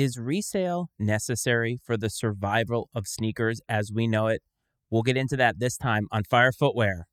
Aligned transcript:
Is 0.00 0.16
resale 0.16 0.88
necessary 0.98 1.78
for 1.84 1.98
the 1.98 2.08
survival 2.08 2.88
of 2.94 3.06
sneakers 3.06 3.60
as 3.68 3.92
we 3.92 4.06
know 4.06 4.28
it? 4.28 4.40
We'll 4.88 5.02
get 5.02 5.18
into 5.18 5.36
that 5.36 5.58
this 5.58 5.76
time 5.76 6.08
on 6.10 6.24
Fire 6.24 6.52
Footwear. 6.52 7.06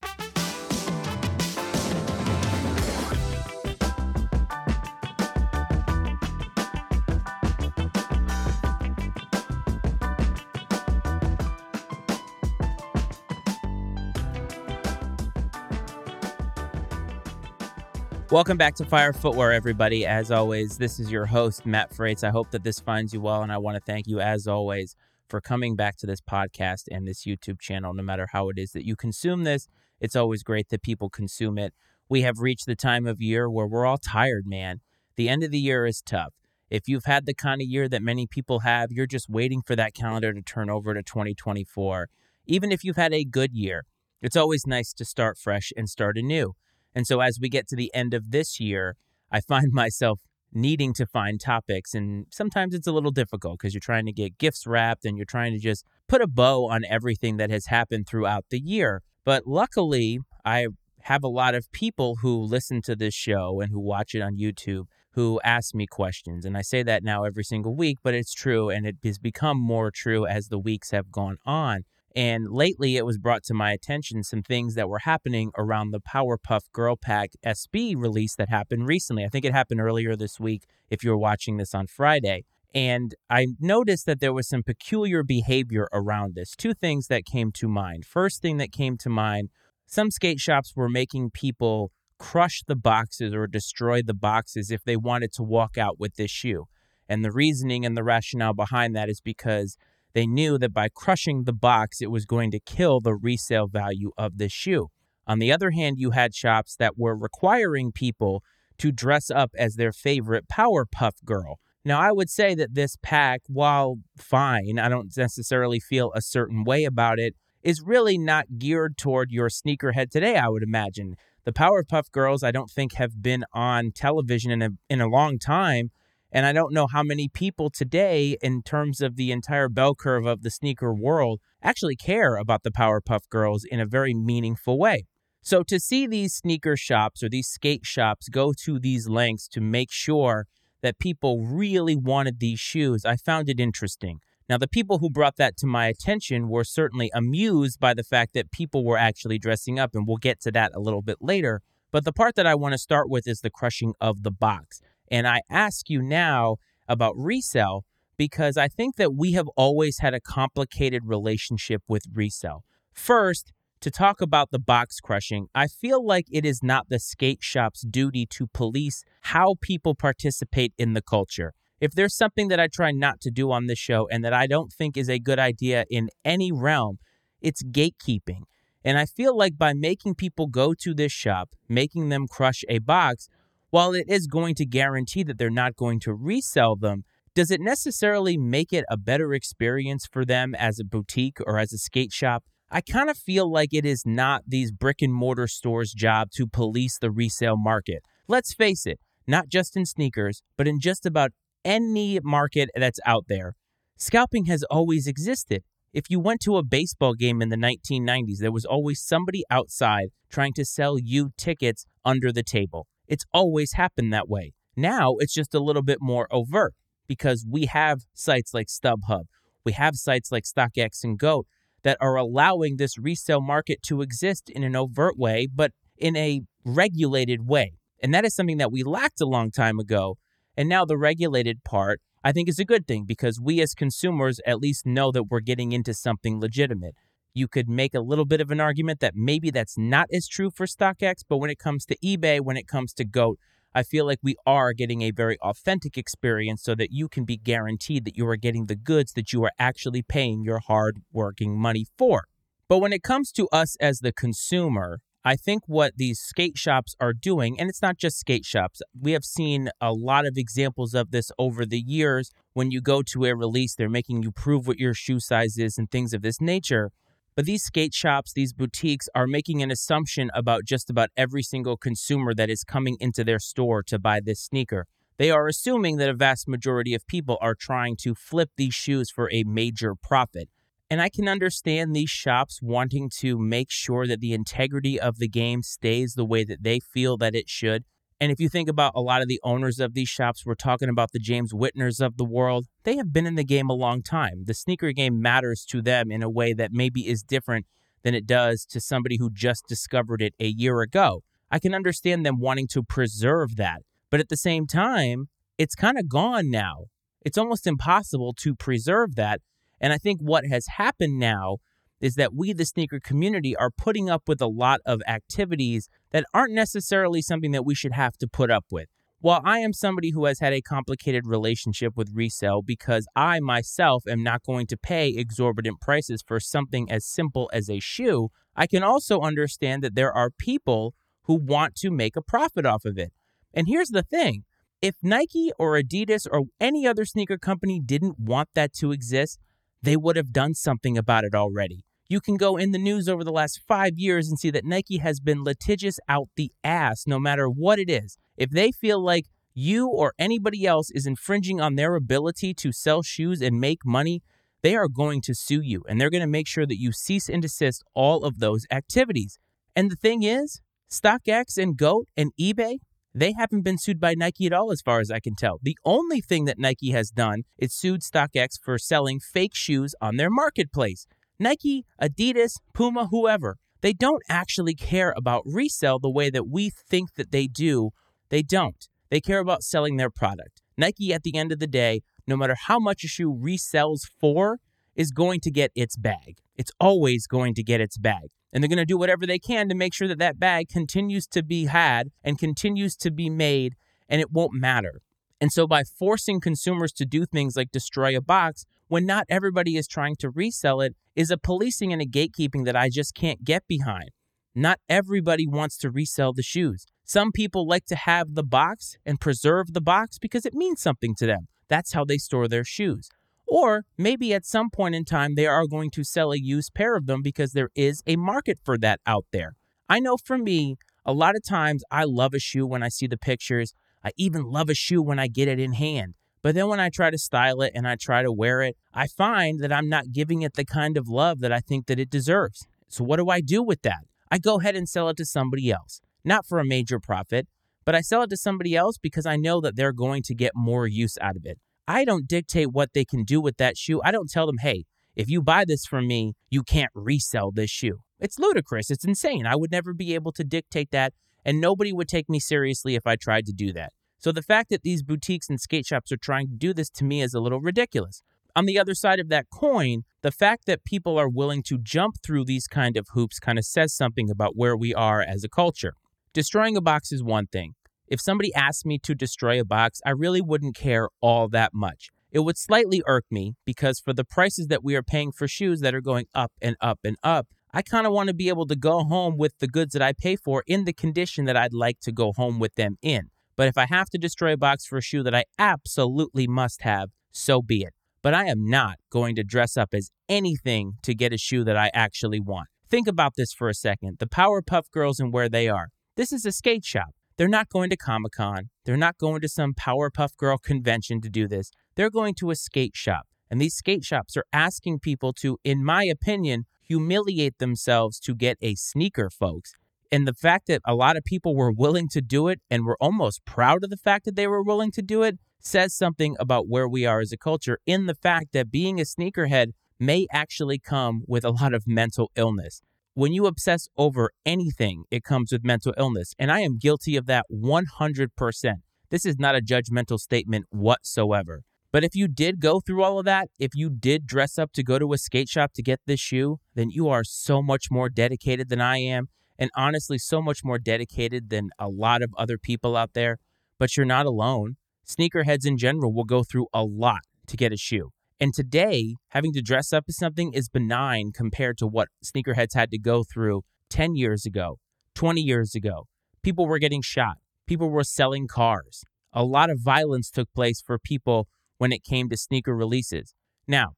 Welcome 18.29 18.57
back 18.57 18.75
to 18.75 18.83
Fire 18.83 19.13
Footwear, 19.13 19.53
everybody. 19.53 20.05
As 20.05 20.31
always, 20.31 20.77
this 20.77 20.99
is 20.99 21.09
your 21.09 21.25
host, 21.25 21.65
Matt 21.65 21.93
Frates. 21.95 22.25
I 22.25 22.29
hope 22.29 22.51
that 22.51 22.61
this 22.61 22.77
finds 22.77 23.13
you 23.13 23.21
well, 23.21 23.41
and 23.41 23.53
I 23.53 23.57
want 23.57 23.75
to 23.75 23.81
thank 23.81 24.05
you, 24.05 24.19
as 24.19 24.47
always, 24.47 24.97
for 25.29 25.39
coming 25.39 25.77
back 25.77 25.95
to 25.99 26.05
this 26.05 26.19
podcast 26.19 26.89
and 26.91 27.07
this 27.07 27.23
YouTube 27.23 27.61
channel. 27.61 27.93
No 27.93 28.03
matter 28.03 28.27
how 28.33 28.49
it 28.49 28.59
is 28.59 28.73
that 28.73 28.85
you 28.85 28.97
consume 28.97 29.45
this, 29.45 29.69
it's 30.01 30.15
always 30.15 30.43
great 30.43 30.67
that 30.69 30.81
people 30.81 31.09
consume 31.09 31.57
it. 31.57 31.73
We 32.09 32.23
have 32.23 32.39
reached 32.39 32.65
the 32.65 32.75
time 32.75 33.07
of 33.07 33.21
year 33.21 33.49
where 33.49 33.65
we're 33.65 33.85
all 33.85 33.97
tired, 33.97 34.45
man. 34.45 34.81
The 35.15 35.29
end 35.29 35.43
of 35.43 35.51
the 35.51 35.57
year 35.57 35.85
is 35.85 36.01
tough. 36.01 36.33
If 36.69 36.89
you've 36.89 37.05
had 37.05 37.27
the 37.27 37.33
kind 37.33 37.61
of 37.61 37.67
year 37.67 37.87
that 37.87 38.01
many 38.01 38.27
people 38.27 38.59
have, 38.59 38.91
you're 38.91 39.07
just 39.07 39.29
waiting 39.29 39.61
for 39.61 39.77
that 39.77 39.93
calendar 39.93 40.33
to 40.33 40.41
turn 40.41 40.69
over 40.69 40.93
to 40.93 41.01
2024. 41.01 42.09
Even 42.45 42.73
if 42.73 42.83
you've 42.83 42.97
had 42.97 43.13
a 43.13 43.23
good 43.23 43.53
year, 43.53 43.85
it's 44.21 44.35
always 44.35 44.67
nice 44.67 44.91
to 44.91 45.05
start 45.05 45.37
fresh 45.37 45.71
and 45.77 45.87
start 45.87 46.17
anew. 46.17 46.55
And 46.97 47.05
so 47.05 47.19
as 47.19 47.37
we 47.39 47.47
get 47.47 47.67
to 47.67 47.75
the 47.75 47.93
end 47.93 48.15
of 48.15 48.31
this 48.31 48.59
year, 48.59 48.95
I 49.31 49.39
find 49.39 49.71
myself 49.83 50.21
needing 50.51 50.93
to 50.95 51.05
find 51.05 51.39
topics. 51.39 51.93
And 51.93 52.25
sometimes 52.31 52.73
it's 52.73 52.87
a 52.87 52.91
little 52.91 53.11
difficult 53.11 53.59
because 53.59 53.75
you're 53.75 53.81
trying 53.81 54.07
to 54.07 54.11
get 54.11 54.39
gifts 54.39 54.65
wrapped 54.65 55.05
and 55.05 55.15
you're 55.15 55.25
trying 55.25 55.53
to 55.53 55.59
just 55.59 55.85
put 56.07 56.23
a 56.23 56.27
bow 56.27 56.65
on 56.67 56.83
everything 56.89 57.37
that 57.37 57.51
has 57.51 57.67
happened 57.67 58.07
throughout 58.07 58.45
the 58.49 58.59
year. 58.59 59.03
But 59.23 59.45
luckily, 59.45 60.21
I 60.43 60.69
have 61.01 61.23
a 61.23 61.27
lot 61.27 61.53
of 61.53 61.71
people 61.71 62.17
who 62.23 62.35
listen 62.35 62.81
to 62.83 62.95
this 62.95 63.13
show 63.13 63.61
and 63.61 63.71
who 63.71 63.79
watch 63.79 64.15
it 64.15 64.21
on 64.21 64.37
YouTube 64.37 64.85
who 65.11 65.39
ask 65.43 65.75
me 65.75 65.85
questions. 65.85 66.45
And 66.45 66.57
I 66.57 66.61
say 66.61 66.81
that 66.83 67.03
now 67.03 67.25
every 67.25 67.43
single 67.43 67.75
week, 67.75 67.97
but 68.03 68.15
it's 68.15 68.33
true. 68.33 68.71
And 68.71 68.87
it 68.87 68.97
has 69.03 69.19
become 69.19 69.57
more 69.59 69.91
true 69.91 70.25
as 70.25 70.47
the 70.47 70.59
weeks 70.59 70.89
have 70.91 71.11
gone 71.11 71.37
on. 71.45 71.83
And 72.17 72.49
lately, 72.49 72.97
it 72.97 73.05
was 73.05 73.19
brought 73.19 73.43
to 73.43 73.53
my 73.53 73.71
attention 73.71 74.23
some 74.23 74.41
things 74.41 74.73
that 74.73 74.89
were 74.89 74.97
happening 74.97 75.51
around 75.55 75.91
the 75.91 75.99
Powerpuff 75.99 76.61
Girl 76.73 76.95
Pack 76.95 77.33
SB 77.45 77.93
release 77.95 78.33
that 78.37 78.49
happened 78.49 78.87
recently. 78.87 79.23
I 79.23 79.27
think 79.27 79.45
it 79.45 79.53
happened 79.53 79.81
earlier 79.81 80.15
this 80.15 80.39
week 80.39 80.63
if 80.89 81.03
you 81.03 81.11
were 81.11 81.17
watching 81.17 81.57
this 81.57 81.75
on 81.75 81.85
Friday. 81.85 82.45
And 82.73 83.13
I 83.29 83.45
noticed 83.59 84.07
that 84.07 84.19
there 84.19 84.33
was 84.33 84.49
some 84.49 84.63
peculiar 84.63 85.21
behavior 85.21 85.87
around 85.93 86.33
this. 86.33 86.55
Two 86.55 86.73
things 86.73 87.05
that 87.05 87.23
came 87.23 87.51
to 87.51 87.67
mind. 87.67 88.03
First 88.03 88.41
thing 88.41 88.57
that 88.57 88.71
came 88.71 88.97
to 88.97 89.09
mind 89.09 89.49
some 89.85 90.09
skate 90.09 90.39
shops 90.39 90.73
were 90.75 90.89
making 90.89 91.29
people 91.29 91.91
crush 92.17 92.63
the 92.67 92.75
boxes 92.75 93.31
or 93.31 93.45
destroy 93.45 94.01
the 94.01 94.15
boxes 94.15 94.71
if 94.71 94.83
they 94.83 94.97
wanted 94.97 95.31
to 95.33 95.43
walk 95.43 95.77
out 95.77 95.99
with 95.99 96.15
this 96.15 96.31
shoe. 96.31 96.65
And 97.07 97.23
the 97.23 97.31
reasoning 97.31 97.85
and 97.85 97.95
the 97.95 98.03
rationale 98.03 98.55
behind 98.55 98.95
that 98.95 99.07
is 99.07 99.21
because 99.21 99.77
they 100.17 100.25
knew 100.25 100.57
that 100.57 100.73
by 100.73 100.89
crushing 100.89 101.43
the 101.43 101.53
box, 101.53 102.01
it 102.01 102.09
was 102.09 102.25
going 102.25 102.49
to 102.49 102.59
kill 102.59 102.99
the 102.99 103.13
resale 103.13 103.67
value 103.67 104.11
of 104.17 104.39
the 104.39 104.49
shoe. 104.49 104.87
On 105.27 105.37
the 105.37 105.51
other 105.51 105.69
hand, 105.69 105.99
you 105.99 106.11
had 106.11 106.33
shops 106.33 106.75
that 106.77 106.97
were 106.97 107.15
requiring 107.15 107.91
people 107.91 108.41
to 108.79 108.91
dress 108.91 109.29
up 109.29 109.51
as 109.55 109.75
their 109.75 109.91
favorite 109.91 110.47
Powerpuff 110.47 111.23
Girl. 111.23 111.59
Now, 111.85 111.99
I 111.99 112.11
would 112.11 112.31
say 112.31 112.55
that 112.55 112.73
this 112.73 112.97
pack, 113.03 113.41
while 113.45 113.99
fine, 114.17 114.79
I 114.79 114.89
don't 114.89 115.15
necessarily 115.15 115.79
feel 115.79 116.11
a 116.15 116.21
certain 116.21 116.63
way 116.63 116.83
about 116.83 117.19
it, 117.19 117.35
is 117.61 117.83
really 117.85 118.17
not 118.17 118.57
geared 118.57 118.97
toward 118.97 119.29
your 119.29 119.49
sneakerhead 119.49 120.09
today, 120.09 120.35
I 120.35 120.49
would 120.49 120.63
imagine. 120.63 121.13
The 121.43 121.53
Powerpuff 121.53 122.11
Girls, 122.11 122.41
I 122.41 122.49
don't 122.49 122.71
think, 122.71 122.93
have 122.95 123.21
been 123.21 123.45
on 123.53 123.91
television 123.91 124.49
in 124.49 124.63
a, 124.63 124.69
in 124.89 124.99
a 124.99 125.07
long 125.07 125.37
time. 125.37 125.91
And 126.31 126.45
I 126.45 126.51
don't 126.51 126.73
know 126.73 126.87
how 126.87 127.03
many 127.03 127.29
people 127.29 127.69
today, 127.69 128.37
in 128.41 128.61
terms 128.61 129.01
of 129.01 129.15
the 129.15 129.31
entire 129.31 129.69
bell 129.69 129.95
curve 129.95 130.25
of 130.25 130.41
the 130.41 130.51
sneaker 130.51 130.93
world, 130.93 131.39
actually 131.63 131.95
care 131.95 132.35
about 132.35 132.63
the 132.63 132.71
Powerpuff 132.71 133.29
Girls 133.29 133.63
in 133.63 133.79
a 133.79 133.85
very 133.85 134.13
meaningful 134.13 134.77
way. 134.77 135.05
So 135.41 135.63
to 135.63 135.79
see 135.79 136.05
these 136.05 136.35
sneaker 136.35 136.75
shops 136.75 137.23
or 137.23 137.29
these 137.29 137.47
skate 137.47 137.85
shops 137.85 138.27
go 138.27 138.51
to 138.65 138.79
these 138.79 139.07
lengths 139.07 139.47
to 139.49 139.61
make 139.61 139.91
sure 139.91 140.45
that 140.81 140.99
people 140.99 141.45
really 141.45 141.95
wanted 141.95 142.39
these 142.39 142.59
shoes, 142.59 143.05
I 143.05 143.15
found 143.15 143.47
it 143.47 143.59
interesting. 143.59 144.19
Now, 144.49 144.57
the 144.57 144.67
people 144.67 144.99
who 144.99 145.09
brought 145.09 145.37
that 145.37 145.57
to 145.57 145.67
my 145.67 145.87
attention 145.87 146.49
were 146.49 146.63
certainly 146.63 147.09
amused 147.13 147.79
by 147.79 147.93
the 147.93 148.03
fact 148.03 148.33
that 148.33 148.51
people 148.51 148.85
were 148.85 148.97
actually 148.97 149.37
dressing 149.39 149.79
up, 149.79 149.93
and 149.93 150.07
we'll 150.07 150.17
get 150.17 150.39
to 150.41 150.51
that 150.51 150.71
a 150.73 150.79
little 150.79 151.01
bit 151.01 151.17
later. 151.19 151.61
But 151.91 152.05
the 152.05 152.13
part 152.13 152.35
that 152.35 152.47
I 152.47 152.55
want 152.55 152.73
to 152.73 152.77
start 152.77 153.09
with 153.09 153.27
is 153.27 153.41
the 153.41 153.49
crushing 153.49 153.93
of 153.99 154.23
the 154.23 154.31
box. 154.31 154.81
And 155.09 155.27
I 155.27 155.41
ask 155.49 155.89
you 155.89 156.01
now 156.01 156.57
about 156.87 157.15
resell 157.17 157.85
because 158.17 158.57
I 158.57 158.67
think 158.67 158.95
that 158.95 159.13
we 159.13 159.33
have 159.33 159.47
always 159.55 159.99
had 159.99 160.13
a 160.13 160.19
complicated 160.19 161.03
relationship 161.05 161.83
with 161.87 162.03
resell. 162.11 162.63
First, 162.91 163.53
to 163.81 163.91
talk 163.91 164.21
about 164.21 164.49
the 164.49 164.59
box 164.59 164.99
crushing, 164.99 165.47
I 165.53 165.67
feel 165.67 166.03
like 166.03 166.25
it 166.31 166.45
is 166.45 166.63
not 166.63 166.89
the 166.89 166.99
skate 166.99 167.39
shop's 167.41 167.81
duty 167.81 168.25
to 168.31 168.47
police 168.47 169.03
how 169.21 169.55
people 169.61 169.93
participate 169.93 170.73
in 170.77 170.93
the 170.93 171.01
culture. 171.01 171.53
If 171.79 171.91
there's 171.91 172.15
something 172.15 172.47
that 172.47 172.59
I 172.59 172.67
try 172.67 172.91
not 172.91 173.21
to 173.21 173.29
do 173.29 173.51
on 173.51 173.67
this 173.67 173.77
show 173.77 174.07
and 174.07 174.25
that 174.25 174.33
I 174.33 174.47
don't 174.47 174.73
think 174.73 174.97
is 174.97 175.09
a 175.09 175.19
good 175.19 175.37
idea 175.37 175.85
in 175.91 176.09
any 176.25 176.51
realm, 176.51 176.97
it's 177.39 177.61
gatekeeping. 177.61 178.41
And 178.83 178.97
I 178.97 179.05
feel 179.05 179.37
like 179.37 179.57
by 179.57 179.73
making 179.73 180.15
people 180.15 180.47
go 180.47 180.73
to 180.73 180.93
this 180.95 181.11
shop, 181.11 181.49
making 181.69 182.09
them 182.09 182.27
crush 182.27 182.63
a 182.67 182.79
box, 182.79 183.27
while 183.69 183.93
it 183.93 184.05
is 184.07 184.27
going 184.27 184.55
to 184.55 184.65
guarantee 184.65 185.23
that 185.23 185.37
they're 185.37 185.49
not 185.49 185.75
going 185.75 185.99
to 186.01 186.13
resell 186.13 186.75
them, 186.75 187.03
does 187.35 187.51
it 187.51 187.61
necessarily 187.61 188.37
make 188.37 188.73
it 188.73 188.85
a 188.89 188.97
better 188.97 189.33
experience 189.33 190.07
for 190.11 190.25
them 190.25 190.55
as 190.55 190.79
a 190.79 190.83
boutique 190.83 191.37
or 191.45 191.59
as 191.59 191.71
a 191.71 191.77
skate 191.77 192.11
shop? 192.11 192.43
I 192.69 192.81
kind 192.81 193.09
of 193.09 193.17
feel 193.17 193.49
like 193.49 193.73
it 193.73 193.85
is 193.85 194.03
not 194.05 194.43
these 194.47 194.71
brick 194.71 195.01
and 195.01 195.13
mortar 195.13 195.47
stores' 195.47 195.93
job 195.93 196.31
to 196.31 196.47
police 196.47 196.97
the 196.97 197.11
resale 197.11 197.55
market. 197.55 198.03
Let's 198.27 198.53
face 198.53 198.85
it, 198.85 198.99
not 199.25 199.47
just 199.47 199.77
in 199.77 199.85
sneakers, 199.85 200.41
but 200.57 200.67
in 200.67 200.79
just 200.79 201.05
about 201.05 201.31
any 201.63 202.19
market 202.23 202.69
that's 202.75 202.99
out 203.05 203.25
there. 203.27 203.53
Scalping 203.97 204.45
has 204.45 204.63
always 204.63 205.07
existed. 205.07 205.63
If 205.93 206.09
you 206.09 206.19
went 206.19 206.41
to 206.41 206.57
a 206.57 206.63
baseball 206.63 207.13
game 207.13 207.41
in 207.41 207.49
the 207.49 207.55
1990s, 207.55 208.39
there 208.39 208.51
was 208.51 208.65
always 208.65 209.01
somebody 209.01 209.43
outside 209.49 210.09
trying 210.29 210.53
to 210.53 210.65
sell 210.65 210.99
you 210.99 211.31
tickets 211.37 211.85
under 212.03 212.31
the 212.31 212.43
table. 212.43 212.87
It's 213.07 213.25
always 213.33 213.73
happened 213.73 214.13
that 214.13 214.29
way. 214.29 214.53
Now 214.75 215.15
it's 215.19 215.33
just 215.33 215.53
a 215.53 215.59
little 215.59 215.81
bit 215.81 215.97
more 216.01 216.27
overt 216.31 216.73
because 217.07 217.45
we 217.49 217.65
have 217.65 218.01
sites 218.13 218.53
like 218.53 218.67
StubHub, 218.67 219.23
we 219.65 219.71
have 219.73 219.95
sites 219.95 220.31
like 220.31 220.43
StockX 220.43 221.03
and 221.03 221.17
Goat 221.17 221.47
that 221.83 221.97
are 221.99 222.15
allowing 222.15 222.77
this 222.77 222.97
resale 222.97 223.41
market 223.41 223.81
to 223.83 224.01
exist 224.01 224.49
in 224.49 224.63
an 224.63 224.75
overt 224.75 225.17
way, 225.17 225.47
but 225.53 225.71
in 225.97 226.15
a 226.15 226.41
regulated 226.65 227.47
way. 227.47 227.73
And 228.01 228.13
that 228.13 228.25
is 228.25 228.35
something 228.35 228.57
that 228.57 228.71
we 228.71 228.83
lacked 228.83 229.21
a 229.21 229.25
long 229.25 229.51
time 229.51 229.79
ago. 229.79 230.17
And 230.55 230.69
now 230.69 230.85
the 230.85 230.97
regulated 230.97 231.63
part, 231.63 232.01
I 232.23 232.31
think, 232.31 232.49
is 232.49 232.59
a 232.59 232.65
good 232.65 232.87
thing 232.87 233.05
because 233.05 233.39
we 233.41 233.61
as 233.61 233.73
consumers 233.73 234.39
at 234.45 234.59
least 234.59 234.85
know 234.85 235.11
that 235.11 235.25
we're 235.29 235.39
getting 235.39 235.71
into 235.71 235.93
something 235.93 236.39
legitimate. 236.39 236.95
You 237.37 237.47
could 237.47 237.69
make 237.69 237.93
a 237.93 238.01
little 238.01 238.25
bit 238.25 238.41
of 238.41 238.49
an 238.49 238.59
argument 238.59 238.99
that 239.01 239.13
maybe 239.15 239.51
that's 239.51 239.77
not 239.77 240.07
as 240.11 240.27
true 240.27 240.49
for 240.49 240.65
StockX, 240.65 241.17
but 241.29 241.37
when 241.37 241.51
it 241.51 241.59
comes 241.59 241.85
to 241.85 241.95
eBay, 242.03 242.41
when 242.41 242.57
it 242.57 242.67
comes 242.67 242.93
to 242.93 243.05
GOAT, 243.05 243.37
I 243.75 243.83
feel 243.83 244.07
like 244.07 244.17
we 244.23 244.37
are 244.47 244.73
getting 244.73 245.03
a 245.03 245.11
very 245.11 245.37
authentic 245.41 245.99
experience 245.99 246.63
so 246.63 246.73
that 246.73 246.91
you 246.91 247.07
can 247.07 247.25
be 247.25 247.37
guaranteed 247.37 248.05
that 248.05 248.17
you 248.17 248.27
are 248.27 248.37
getting 248.37 248.65
the 248.65 248.75
goods 248.75 249.13
that 249.13 249.33
you 249.33 249.43
are 249.43 249.51
actually 249.59 250.01
paying 250.01 250.41
your 250.41 250.57
hard 250.57 250.97
working 251.13 251.59
money 251.59 251.85
for. 251.95 252.23
But 252.67 252.79
when 252.79 252.91
it 252.91 253.03
comes 253.03 253.31
to 253.33 253.47
us 253.51 253.75
as 253.79 253.99
the 253.99 254.11
consumer, 254.11 255.01
I 255.23 255.35
think 255.35 255.61
what 255.67 255.93
these 255.95 256.19
skate 256.19 256.57
shops 256.57 256.95
are 256.99 257.13
doing, 257.13 257.59
and 257.59 257.69
it's 257.69 257.83
not 257.83 257.97
just 257.97 258.17
skate 258.17 258.45
shops, 258.45 258.81
we 258.99 259.11
have 259.11 259.23
seen 259.23 259.69
a 259.79 259.93
lot 259.93 260.25
of 260.25 260.37
examples 260.37 260.95
of 260.95 261.11
this 261.11 261.31
over 261.37 261.67
the 261.67 261.83
years. 261.85 262.31
When 262.53 262.71
you 262.71 262.81
go 262.81 263.03
to 263.03 263.25
a 263.25 263.35
release, 263.35 263.75
they're 263.75 263.89
making 263.89 264.23
you 264.23 264.31
prove 264.31 264.65
what 264.65 264.79
your 264.79 264.95
shoe 264.95 265.19
size 265.19 265.59
is 265.59 265.77
and 265.77 265.91
things 265.91 266.13
of 266.13 266.23
this 266.23 266.41
nature. 266.41 266.89
But 267.37 267.45
these 267.45 267.61
skate 267.61 267.93
shops, 267.93 268.33
these 268.33 268.51
boutiques 268.51 269.07
are 269.13 269.27
making 269.27 269.61
an 269.61 269.69
assumption 269.69 270.31
about 270.33 270.65
just 270.65 270.89
about 270.89 271.11
every 271.15 271.43
single 271.43 271.77
consumer 271.77 272.33
that 272.33 272.49
is 272.49 272.63
coming 272.63 272.97
into 272.99 273.23
their 273.23 273.37
store 273.37 273.83
to 273.83 273.99
buy 273.99 274.21
this 274.21 274.41
sneaker. 274.41 274.87
They 275.19 275.29
are 275.29 275.47
assuming 275.47 275.97
that 275.97 276.09
a 276.09 276.15
vast 276.15 276.47
majority 276.47 276.95
of 276.95 277.05
people 277.05 277.37
are 277.39 277.53
trying 277.53 277.95
to 277.97 278.15
flip 278.15 278.49
these 278.57 278.73
shoes 278.73 279.11
for 279.11 279.29
a 279.31 279.43
major 279.43 279.93
profit. 279.93 280.49
And 280.89 280.99
I 280.99 281.09
can 281.09 281.27
understand 281.27 281.95
these 281.95 282.09
shops 282.09 282.59
wanting 282.59 283.11
to 283.19 283.37
make 283.37 283.69
sure 283.69 284.07
that 284.07 284.19
the 284.19 284.33
integrity 284.33 284.99
of 284.99 285.19
the 285.19 285.27
game 285.27 285.61
stays 285.61 286.15
the 286.15 286.25
way 286.25 286.43
that 286.43 286.63
they 286.63 286.79
feel 286.79 287.17
that 287.17 287.35
it 287.35 287.49
should. 287.49 287.83
And 288.19 288.31
if 288.31 288.39
you 288.39 288.49
think 288.49 288.67
about 288.67 288.93
a 288.95 289.01
lot 289.01 289.21
of 289.21 289.27
the 289.27 289.39
owners 289.43 289.79
of 289.79 289.93
these 289.93 290.09
shops, 290.09 290.43
we're 290.45 290.55
talking 290.55 290.89
about 290.89 291.11
the 291.11 291.19
James 291.19 291.53
Whitners 291.53 292.03
of 292.03 292.17
the 292.17 292.25
world. 292.25 292.65
They 292.83 292.95
have 292.95 293.13
been 293.13 293.27
in 293.27 293.35
the 293.35 293.43
game 293.43 293.69
a 293.69 293.73
long 293.73 294.01
time. 294.01 294.45
The 294.45 294.55
sneaker 294.55 294.91
game 294.91 295.21
matters 295.21 295.63
to 295.65 295.83
them 295.83 296.11
in 296.11 296.23
a 296.23 296.29
way 296.29 296.53
that 296.53 296.71
maybe 296.71 297.07
is 297.07 297.21
different 297.21 297.67
than 298.03 298.15
it 298.15 298.25
does 298.25 298.65
to 298.65 298.81
somebody 298.81 299.17
who 299.17 299.29
just 299.31 299.67
discovered 299.67 300.21
it 300.21 300.33
a 300.39 300.47
year 300.47 300.81
ago. 300.81 301.23
I 301.51 301.59
can 301.59 301.75
understand 301.75 302.25
them 302.25 302.39
wanting 302.39 302.67
to 302.69 302.81
preserve 302.81 303.55
that. 303.57 303.81
But 304.09 304.19
at 304.19 304.29
the 304.29 304.37
same 304.37 304.65
time, 304.65 305.29
it's 305.57 305.75
kind 305.75 305.99
of 305.99 306.09
gone 306.09 306.49
now. 306.49 306.85
It's 307.21 307.37
almost 307.37 307.67
impossible 307.67 308.33
to 308.39 308.55
preserve 308.55 309.15
that. 309.15 309.41
And 309.79 309.93
I 309.93 309.97
think 309.97 310.21
what 310.21 310.45
has 310.47 310.65
happened 310.77 311.19
now 311.19 311.57
is 311.99 312.15
that 312.15 312.33
we, 312.33 312.53
the 312.53 312.65
sneaker 312.65 312.99
community, 312.99 313.55
are 313.55 313.71
putting 313.71 314.09
up 314.09 314.23
with 314.27 314.41
a 314.41 314.47
lot 314.47 314.79
of 314.85 315.01
activities 315.07 315.89
that 316.11 316.25
aren't 316.33 316.53
necessarily 316.53 317.21
something 317.21 317.51
that 317.51 317.65
we 317.65 317.75
should 317.75 317.93
have 317.93 318.17
to 318.17 318.27
put 318.27 318.51
up 318.51 318.65
with. 318.71 318.87
While 319.19 319.41
I 319.43 319.59
am 319.59 319.73
somebody 319.73 320.11
who 320.11 320.25
has 320.25 320.39
had 320.39 320.53
a 320.53 320.61
complicated 320.61 321.25
relationship 321.25 321.97
with 321.97 322.11
resale 322.13 322.61
because 322.61 323.07
I 323.15 323.39
myself 323.39 324.03
am 324.07 324.21
not 324.21 324.43
going 324.43 324.67
to 324.67 324.77
pay 324.77 325.09
exorbitant 325.09 325.81
prices 325.81 326.23
for 326.25 326.39
something 326.39 326.91
as 326.91 327.03
simple 327.03 327.49
as 327.51 327.67
a 327.67 327.79
shoe, 327.79 328.29
I 328.55 328.67
can 328.67 328.83
also 328.83 329.21
understand 329.21 329.81
that 329.81 329.95
there 329.95 330.13
are 330.13 330.29
people 330.29 330.93
who 331.23 331.33
want 331.33 331.73
to 331.77 331.89
make 331.89 332.15
a 332.15 332.21
profit 332.21 332.65
off 332.65 332.85
of 332.85 332.99
it. 332.99 333.11
And 333.55 333.67
here's 333.67 333.89
the 333.89 334.03
thing 334.03 334.43
if 334.83 334.95
Nike 335.01 335.51
or 335.57 335.73
Adidas 335.73 336.27
or 336.29 336.43
any 336.59 336.85
other 336.85 337.03
sneaker 337.03 337.39
company 337.39 337.81
didn't 337.83 338.19
want 338.19 338.49
that 338.53 338.71
to 338.75 338.91
exist, 338.91 339.39
they 339.81 339.97
would 339.97 340.15
have 340.15 340.31
done 340.31 340.53
something 340.53 340.95
about 340.95 341.23
it 341.23 341.33
already. 341.33 341.83
You 342.09 342.21
can 342.21 342.35
go 342.35 342.55
in 342.55 342.71
the 342.71 342.77
news 342.77 343.09
over 343.09 343.23
the 343.23 343.33
last 343.33 343.59
five 343.67 343.97
years 343.97 344.29
and 344.29 344.39
see 344.39 344.49
that 344.51 344.63
Nike 344.63 344.99
has 344.99 345.19
been 345.19 345.43
litigious 345.43 345.99
out 346.07 346.29
the 346.37 346.53
ass 346.63 347.03
no 347.05 347.19
matter 347.19 347.49
what 347.49 347.79
it 347.79 347.89
is. 347.89 348.17
If 348.37 348.49
they 348.49 348.71
feel 348.71 349.03
like 349.03 349.25
you 349.53 349.87
or 349.89 350.13
anybody 350.17 350.65
else 350.65 350.89
is 350.91 351.05
infringing 351.05 351.59
on 351.59 351.75
their 351.75 351.95
ability 351.95 352.53
to 352.53 352.71
sell 352.71 353.01
shoes 353.01 353.41
and 353.41 353.59
make 353.59 353.85
money, 353.85 354.21
they 354.61 354.75
are 354.75 354.87
going 354.87 355.21
to 355.21 355.35
sue 355.35 355.61
you 355.61 355.83
and 355.89 355.99
they're 355.99 356.09
going 356.09 356.21
to 356.21 356.27
make 356.27 356.47
sure 356.47 356.65
that 356.65 356.79
you 356.79 356.93
cease 356.93 357.27
and 357.27 357.41
desist 357.41 357.83
all 357.93 358.23
of 358.23 358.39
those 358.39 358.65
activities. 358.71 359.37
And 359.75 359.91
the 359.91 359.95
thing 359.97 360.23
is, 360.23 360.61
StockX 360.89 361.57
and 361.57 361.75
GOAT 361.75 362.07
and 362.15 362.31
eBay, 362.39 362.77
they 363.13 363.33
haven't 363.33 363.63
been 363.63 363.77
sued 363.77 363.99
by 363.99 364.13
Nike 364.13 364.45
at 364.45 364.53
all, 364.53 364.71
as 364.71 364.81
far 364.81 364.99
as 364.99 365.11
I 365.11 365.19
can 365.19 365.35
tell. 365.35 365.59
The 365.61 365.77
only 365.83 366.21
thing 366.21 366.45
that 366.45 366.59
Nike 366.59 366.91
has 366.91 367.09
done 367.09 367.43
is 367.57 367.73
sued 367.73 368.01
StockX 368.01 368.59
for 368.63 368.77
selling 368.77 369.19
fake 369.19 369.55
shoes 369.55 369.93
on 369.99 370.17
their 370.17 370.29
marketplace. 370.29 371.07
Nike, 371.39 371.85
Adidas, 372.01 372.53
Puma, 372.73 373.07
whoever, 373.11 373.57
they 373.81 373.93
don't 373.93 374.23
actually 374.27 374.73
care 374.73 375.13
about 375.15 375.43
resale 375.45 375.99
the 375.99 376.09
way 376.09 376.29
that 376.29 376.47
we 376.47 376.69
think 376.69 377.13
that 377.13 377.31
they 377.31 377.47
do. 377.47 377.91
They 378.29 378.41
don't. 378.41 378.87
They 379.09 379.21
care 379.21 379.39
about 379.39 379.63
selling 379.63 379.97
their 379.97 380.09
product. 380.09 380.61
Nike, 380.77 381.13
at 381.13 381.23
the 381.23 381.35
end 381.35 381.51
of 381.51 381.59
the 381.59 381.67
day, 381.67 382.01
no 382.25 382.35
matter 382.35 382.55
how 382.55 382.79
much 382.79 383.03
a 383.03 383.07
shoe 383.07 383.33
resells 383.33 384.01
for, 384.19 384.59
is 384.95 385.11
going 385.11 385.39
to 385.41 385.51
get 385.51 385.71
its 385.75 385.95
bag. 385.95 386.39
It's 386.55 386.71
always 386.79 387.27
going 387.27 387.53
to 387.53 387.63
get 387.63 387.81
its 387.81 387.97
bag. 387.97 388.29
And 388.51 388.63
they're 388.63 388.69
going 388.69 388.77
to 388.77 388.85
do 388.85 388.97
whatever 388.97 389.27
they 389.27 389.39
can 389.39 389.69
to 389.69 389.75
make 389.75 389.93
sure 389.93 390.07
that 390.07 390.17
that 390.17 390.39
bag 390.39 390.69
continues 390.69 391.27
to 391.27 391.43
be 391.43 391.65
had 391.65 392.09
and 392.23 392.39
continues 392.39 392.95
to 392.97 393.11
be 393.11 393.29
made, 393.29 393.75
and 394.09 394.19
it 394.19 394.31
won't 394.31 394.53
matter. 394.53 395.01
And 395.39 395.51
so, 395.51 395.67
by 395.67 395.83
forcing 395.83 396.41
consumers 396.41 396.91
to 396.93 397.05
do 397.05 397.25
things 397.25 397.55
like 397.55 397.71
destroy 397.71 398.17
a 398.17 398.21
box, 398.21 398.65
when 398.87 399.05
not 399.05 399.25
everybody 399.29 399.75
is 399.75 399.87
trying 399.87 400.15
to 400.17 400.29
resell 400.29 400.81
it 400.81 400.95
is 401.15 401.31
a 401.31 401.37
policing 401.37 401.91
and 401.91 402.01
a 402.01 402.05
gatekeeping 402.05 402.65
that 402.65 402.75
I 402.75 402.89
just 402.89 403.13
can't 403.15 403.43
get 403.43 403.67
behind. 403.67 404.11
Not 404.55 404.79
everybody 404.89 405.47
wants 405.47 405.77
to 405.79 405.91
resell 405.91 406.33
the 406.33 406.43
shoes. 406.43 406.85
Some 407.03 407.31
people 407.31 407.67
like 407.67 407.85
to 407.85 407.95
have 407.95 408.33
the 408.33 408.43
box 408.43 408.97
and 409.05 409.19
preserve 409.19 409.73
the 409.73 409.81
box 409.81 410.17
because 410.17 410.45
it 410.45 410.53
means 410.53 410.81
something 410.81 411.15
to 411.15 411.25
them. 411.25 411.47
That's 411.67 411.93
how 411.93 412.05
they 412.05 412.17
store 412.17 412.47
their 412.47 412.63
shoes. 412.63 413.09
Or 413.47 413.85
maybe 413.97 414.33
at 414.33 414.45
some 414.45 414.69
point 414.69 414.95
in 414.95 415.05
time, 415.05 415.35
they 415.35 415.47
are 415.47 415.67
going 415.67 415.89
to 415.91 416.03
sell 416.03 416.31
a 416.31 416.37
used 416.37 416.73
pair 416.73 416.95
of 416.95 417.05
them 417.05 417.21
because 417.21 417.53
there 417.53 417.69
is 417.75 418.03
a 418.05 418.15
market 418.15 418.59
for 418.63 418.77
that 418.79 418.99
out 419.05 419.25
there. 419.31 419.53
I 419.87 419.99
know 419.99 420.17
for 420.17 420.37
me, 420.37 420.75
a 421.05 421.13
lot 421.13 421.35
of 421.35 421.43
times 421.43 421.83
I 421.89 422.03
love 422.03 422.33
a 422.33 422.39
shoe 422.39 422.67
when 422.67 422.83
I 422.83 422.89
see 422.89 423.07
the 423.07 423.17
pictures. 423.17 423.73
I 424.03 424.11
even 424.17 424.43
love 424.43 424.69
a 424.69 424.73
shoe 424.73 425.01
when 425.01 425.19
I 425.19 425.27
get 425.27 425.47
it 425.47 425.59
in 425.59 425.73
hand. 425.73 426.15
But 426.47 426.55
then 426.55 426.69
when 426.69 426.79
I 426.79 426.87
try 426.87 427.09
to 427.09 427.17
style 427.17 427.61
it 427.61 427.73
and 427.75 427.85
I 427.85 427.97
try 427.97 428.23
to 428.23 428.31
wear 428.31 428.61
it, 428.61 428.77
I 428.93 429.07
find 429.07 429.59
that 429.59 429.73
I'm 429.73 429.89
not 429.89 430.13
giving 430.13 430.43
it 430.43 430.53
the 430.53 430.63
kind 430.63 430.95
of 430.95 431.09
love 431.09 431.41
that 431.41 431.51
I 431.51 431.59
think 431.59 431.87
that 431.87 431.99
it 431.99 432.09
deserves. 432.09 432.65
So 432.87 433.03
what 433.03 433.17
do 433.17 433.27
I 433.27 433.41
do 433.41 433.61
with 433.61 433.81
that? 433.81 434.05
I 434.31 434.37
go 434.37 434.57
ahead 434.57 434.73
and 434.73 434.87
sell 434.87 435.09
it 435.09 435.17
to 435.17 435.25
somebody 435.25 435.69
else. 435.69 435.99
Not 436.23 436.45
for 436.47 436.59
a 436.59 436.65
major 436.65 437.01
profit, 437.01 437.49
but 437.83 437.95
I 437.95 437.99
sell 437.99 438.21
it 438.21 438.29
to 438.29 438.37
somebody 438.37 438.77
else 438.77 438.97
because 438.97 439.25
I 439.25 439.35
know 439.35 439.59
that 439.59 439.75
they're 439.75 439.91
going 439.91 440.23
to 440.23 440.33
get 440.33 440.53
more 440.55 440.87
use 440.87 441.17
out 441.19 441.35
of 441.35 441.41
it. 441.43 441.59
I 441.85 442.05
don't 442.05 442.29
dictate 442.29 442.71
what 442.71 442.93
they 442.93 443.03
can 443.03 443.25
do 443.25 443.41
with 443.41 443.57
that 443.57 443.77
shoe. 443.77 443.99
I 444.01 444.11
don't 444.11 444.29
tell 444.31 444.45
them, 444.45 444.59
hey, 444.61 444.85
if 445.17 445.29
you 445.29 445.41
buy 445.41 445.65
this 445.65 445.85
from 445.85 446.07
me, 446.07 446.35
you 446.49 446.63
can't 446.63 446.91
resell 446.95 447.51
this 447.51 447.71
shoe. 447.71 447.99
It's 448.21 448.39
ludicrous. 448.39 448.89
It's 448.89 449.03
insane. 449.03 449.45
I 449.45 449.57
would 449.57 449.71
never 449.73 449.93
be 449.93 450.15
able 450.15 450.31
to 450.31 450.45
dictate 450.45 450.91
that, 450.91 451.11
and 451.43 451.59
nobody 451.59 451.91
would 451.91 452.07
take 452.07 452.29
me 452.29 452.39
seriously 452.39 452.95
if 452.95 453.05
I 453.05 453.17
tried 453.17 453.47
to 453.47 453.51
do 453.51 453.73
that. 453.73 453.91
So 454.19 454.31
the 454.31 454.41
fact 454.41 454.69
that 454.69 454.83
these 454.83 455.03
boutiques 455.03 455.49
and 455.49 455.59
skate 455.59 455.85
shops 455.85 456.11
are 456.11 456.17
trying 456.17 456.47
to 456.47 456.55
do 456.55 456.73
this 456.73 456.89
to 456.91 457.03
me 457.03 457.21
is 457.21 457.33
a 457.33 457.39
little 457.39 457.61
ridiculous. 457.61 458.23
On 458.55 458.65
the 458.65 458.79
other 458.79 458.95
side 458.95 459.19
of 459.19 459.29
that 459.29 459.45
coin, 459.51 460.03
the 460.23 460.31
fact 460.31 460.65
that 460.65 460.83
people 460.83 461.17
are 461.19 461.29
willing 461.29 461.61
to 461.63 461.77
jump 461.77 462.15
through 462.25 462.45
these 462.45 462.67
kind 462.67 462.97
of 462.97 463.07
hoops 463.13 463.39
kind 463.39 463.59
of 463.59 463.65
says 463.65 463.93
something 463.93 464.31
about 464.31 464.55
where 464.55 464.75
we 464.75 464.93
are 464.95 465.21
as 465.21 465.43
a 465.43 465.49
culture. 465.49 465.93
Destroying 466.33 466.75
a 466.75 466.81
box 466.81 467.11
is 467.11 467.23
one 467.23 467.45
thing. 467.45 467.75
If 468.07 468.19
somebody 468.19 468.53
asked 468.55 468.85
me 468.85 468.97
to 468.99 469.13
destroy 469.13 469.59
a 469.59 469.65
box, 469.65 470.01
I 470.05 470.11
really 470.11 470.41
wouldn't 470.41 470.75
care 470.75 471.09
all 471.21 471.47
that 471.49 471.73
much. 471.73 472.09
It 472.31 472.39
would 472.39 472.57
slightly 472.57 473.03
irk 473.05 473.25
me 473.29 473.53
because 473.65 473.99
for 473.99 474.13
the 474.13 474.25
prices 474.25 474.67
that 474.67 474.83
we 474.83 474.95
are 474.95 475.03
paying 475.03 475.31
for 475.31 475.47
shoes 475.47 475.81
that 475.81 475.93
are 475.93 476.01
going 476.01 476.25
up 476.33 476.51
and 476.61 476.75
up 476.81 476.99
and 477.03 477.17
up, 477.21 477.47
I 477.73 477.81
kind 477.83 478.07
of 478.07 478.13
want 478.13 478.29
to 478.29 478.33
be 478.33 478.49
able 478.49 478.65
to 478.67 478.75
go 478.75 479.03
home 479.03 479.37
with 479.37 479.53
the 479.59 479.67
goods 479.67 479.93
that 479.93 480.01
I 480.01 480.13
pay 480.13 480.35
for 480.35 480.63
in 480.65 480.85
the 480.85 480.93
condition 480.93 481.45
that 481.45 481.57
I'd 481.57 481.73
like 481.73 481.99
to 482.01 482.11
go 482.11 482.33
home 482.35 482.59
with 482.59 482.73
them 482.75 482.97
in. 483.01 483.29
But 483.57 483.67
if 483.67 483.77
I 483.77 483.87
have 483.87 484.09
to 484.11 484.17
destroy 484.17 484.53
a 484.53 484.57
box 484.57 484.85
for 484.85 484.97
a 484.97 485.01
shoe 485.01 485.23
that 485.23 485.35
I 485.35 485.43
absolutely 485.59 486.47
must 486.47 486.83
have, 486.83 487.09
so 487.31 487.61
be 487.61 487.81
it. 487.81 487.93
But 488.21 488.33
I 488.33 488.45
am 488.45 488.69
not 488.69 488.99
going 489.09 489.35
to 489.35 489.43
dress 489.43 489.75
up 489.75 489.93
as 489.93 490.11
anything 490.29 490.93
to 491.01 491.15
get 491.15 491.33
a 491.33 491.37
shoe 491.37 491.63
that 491.63 491.75
I 491.75 491.89
actually 491.93 492.39
want. 492.39 492.67
Think 492.89 493.07
about 493.07 493.33
this 493.35 493.53
for 493.53 493.67
a 493.67 493.73
second. 493.73 494.19
The 494.19 494.27
Powerpuff 494.27 494.83
Girls 494.91 495.19
and 495.19 495.33
where 495.33 495.49
they 495.49 495.67
are. 495.67 495.87
This 496.15 496.31
is 496.31 496.45
a 496.45 496.51
skate 496.51 496.85
shop. 496.85 497.09
They're 497.37 497.47
not 497.47 497.69
going 497.69 497.89
to 497.89 497.97
Comic 497.97 498.33
Con. 498.33 498.69
They're 498.85 498.95
not 498.95 499.17
going 499.17 499.41
to 499.41 499.49
some 499.49 499.73
Powerpuff 499.73 500.37
Girl 500.37 500.57
convention 500.57 501.19
to 501.21 501.29
do 501.29 501.47
this. 501.47 501.71
They're 501.95 502.09
going 502.09 502.35
to 502.35 502.51
a 502.51 502.55
skate 502.55 502.95
shop. 502.95 503.27
And 503.49 503.59
these 503.59 503.75
skate 503.75 504.03
shops 504.03 504.37
are 504.37 504.45
asking 504.53 504.99
people 504.99 505.33
to, 505.33 505.57
in 505.63 505.83
my 505.83 506.03
opinion, 506.03 506.65
humiliate 506.81 507.57
themselves 507.57 508.19
to 508.21 508.35
get 508.35 508.57
a 508.61 508.75
sneaker, 508.75 509.29
folks. 509.29 509.73
And 510.11 510.27
the 510.27 510.33
fact 510.33 510.67
that 510.67 510.81
a 510.85 510.95
lot 510.95 511.17
of 511.17 511.23
people 511.23 511.55
were 511.55 511.71
willing 511.71 512.07
to 512.09 512.21
do 512.21 512.47
it 512.47 512.61
and 512.69 512.85
were 512.85 512.97
almost 512.99 513.45
proud 513.45 513.83
of 513.83 513.89
the 513.89 513.97
fact 513.97 514.25
that 514.25 514.35
they 514.35 514.47
were 514.47 514.63
willing 514.63 514.91
to 514.91 515.01
do 515.01 515.23
it 515.23 515.37
says 515.59 515.93
something 515.93 516.35
about 516.39 516.67
where 516.67 516.87
we 516.87 517.05
are 517.05 517.19
as 517.19 517.31
a 517.31 517.37
culture 517.37 517.79
in 517.85 518.05
the 518.05 518.15
fact 518.15 518.53
that 518.53 518.71
being 518.71 518.99
a 518.99 519.03
sneakerhead 519.03 519.73
may 519.99 520.27
actually 520.31 520.79
come 520.79 521.23
with 521.27 521.43
a 521.43 521.49
lot 521.49 521.73
of 521.73 521.87
mental 521.87 522.31
illness. 522.35 522.81
When 523.15 523.33
you 523.33 523.47
obsess 523.47 523.87
over 523.97 524.31
anything, 524.45 525.05
it 525.09 525.23
comes 525.23 525.51
with 525.51 525.63
mental 525.63 525.93
illness. 525.97 526.33
And 526.37 526.51
I 526.51 526.59
am 526.59 526.77
guilty 526.77 527.15
of 527.15 527.25
that 527.25 527.45
100%. 527.51 528.73
This 529.09 529.25
is 529.25 529.39
not 529.39 529.55
a 529.55 529.61
judgmental 529.61 530.19
statement 530.19 530.65
whatsoever. 530.69 531.63
But 531.91 532.03
if 532.03 532.15
you 532.15 532.27
did 532.27 532.59
go 532.59 532.79
through 532.79 533.03
all 533.03 533.17
of 533.17 533.25
that, 533.25 533.47
if 533.57 533.71
you 533.73 533.89
did 533.89 534.27
dress 534.27 534.59
up 534.59 534.71
to 534.73 534.83
go 534.83 534.99
to 534.99 535.13
a 535.13 535.17
skate 535.17 535.49
shop 535.49 535.73
to 535.73 535.81
get 535.81 535.99
this 536.05 536.19
shoe, 536.19 536.59
then 536.75 536.91
you 536.91 537.07
are 537.07 537.23
so 537.23 537.63
much 537.63 537.89
more 537.89 538.09
dedicated 538.09 538.69
than 538.69 538.81
I 538.81 538.97
am 538.97 539.29
and 539.59 539.71
honestly 539.75 540.17
so 540.17 540.41
much 540.41 540.63
more 540.63 540.79
dedicated 540.79 541.49
than 541.49 541.69
a 541.79 541.89
lot 541.89 542.21
of 542.21 542.33
other 542.37 542.57
people 542.57 542.95
out 542.95 543.13
there. 543.13 543.37
But 543.79 543.95
you're 543.95 544.05
not 544.05 544.25
alone. 544.25 544.77
Sneakerheads 545.07 545.65
in 545.65 545.77
general 545.77 546.13
will 546.13 546.25
go 546.25 546.43
through 546.43 546.67
a 546.73 546.83
lot 546.83 547.21
to 547.47 547.57
get 547.57 547.71
a 547.71 547.77
shoe. 547.77 548.09
And 548.39 548.53
today, 548.53 549.15
having 549.29 549.51
to 549.53 549.61
dress 549.61 549.91
up 549.91 550.05
as 550.07 550.17
something 550.17 550.53
is 550.53 550.69
benign 550.69 551.31
compared 551.33 551.77
to 551.79 551.87
what 551.87 552.09
sneakerheads 552.23 552.75
had 552.75 552.91
to 552.91 552.99
go 552.99 553.23
through 553.23 553.63
10 553.89 554.15
years 554.15 554.45
ago, 554.45 554.77
20 555.15 555.41
years 555.41 555.73
ago. 555.73 556.05
People 556.43 556.67
were 556.67 556.77
getting 556.77 557.01
shot, 557.01 557.37
people 557.65 557.89
were 557.89 558.03
selling 558.03 558.47
cars. 558.47 559.03
A 559.33 559.43
lot 559.43 559.69
of 559.69 559.79
violence 559.79 560.29
took 560.29 560.53
place 560.53 560.81
for 560.81 560.99
people 560.99 561.47
when 561.77 561.91
it 561.91 562.03
came 562.03 562.29
to 562.29 562.37
sneaker 562.37 562.75
releases. 562.75 563.33
Now, 563.67 563.93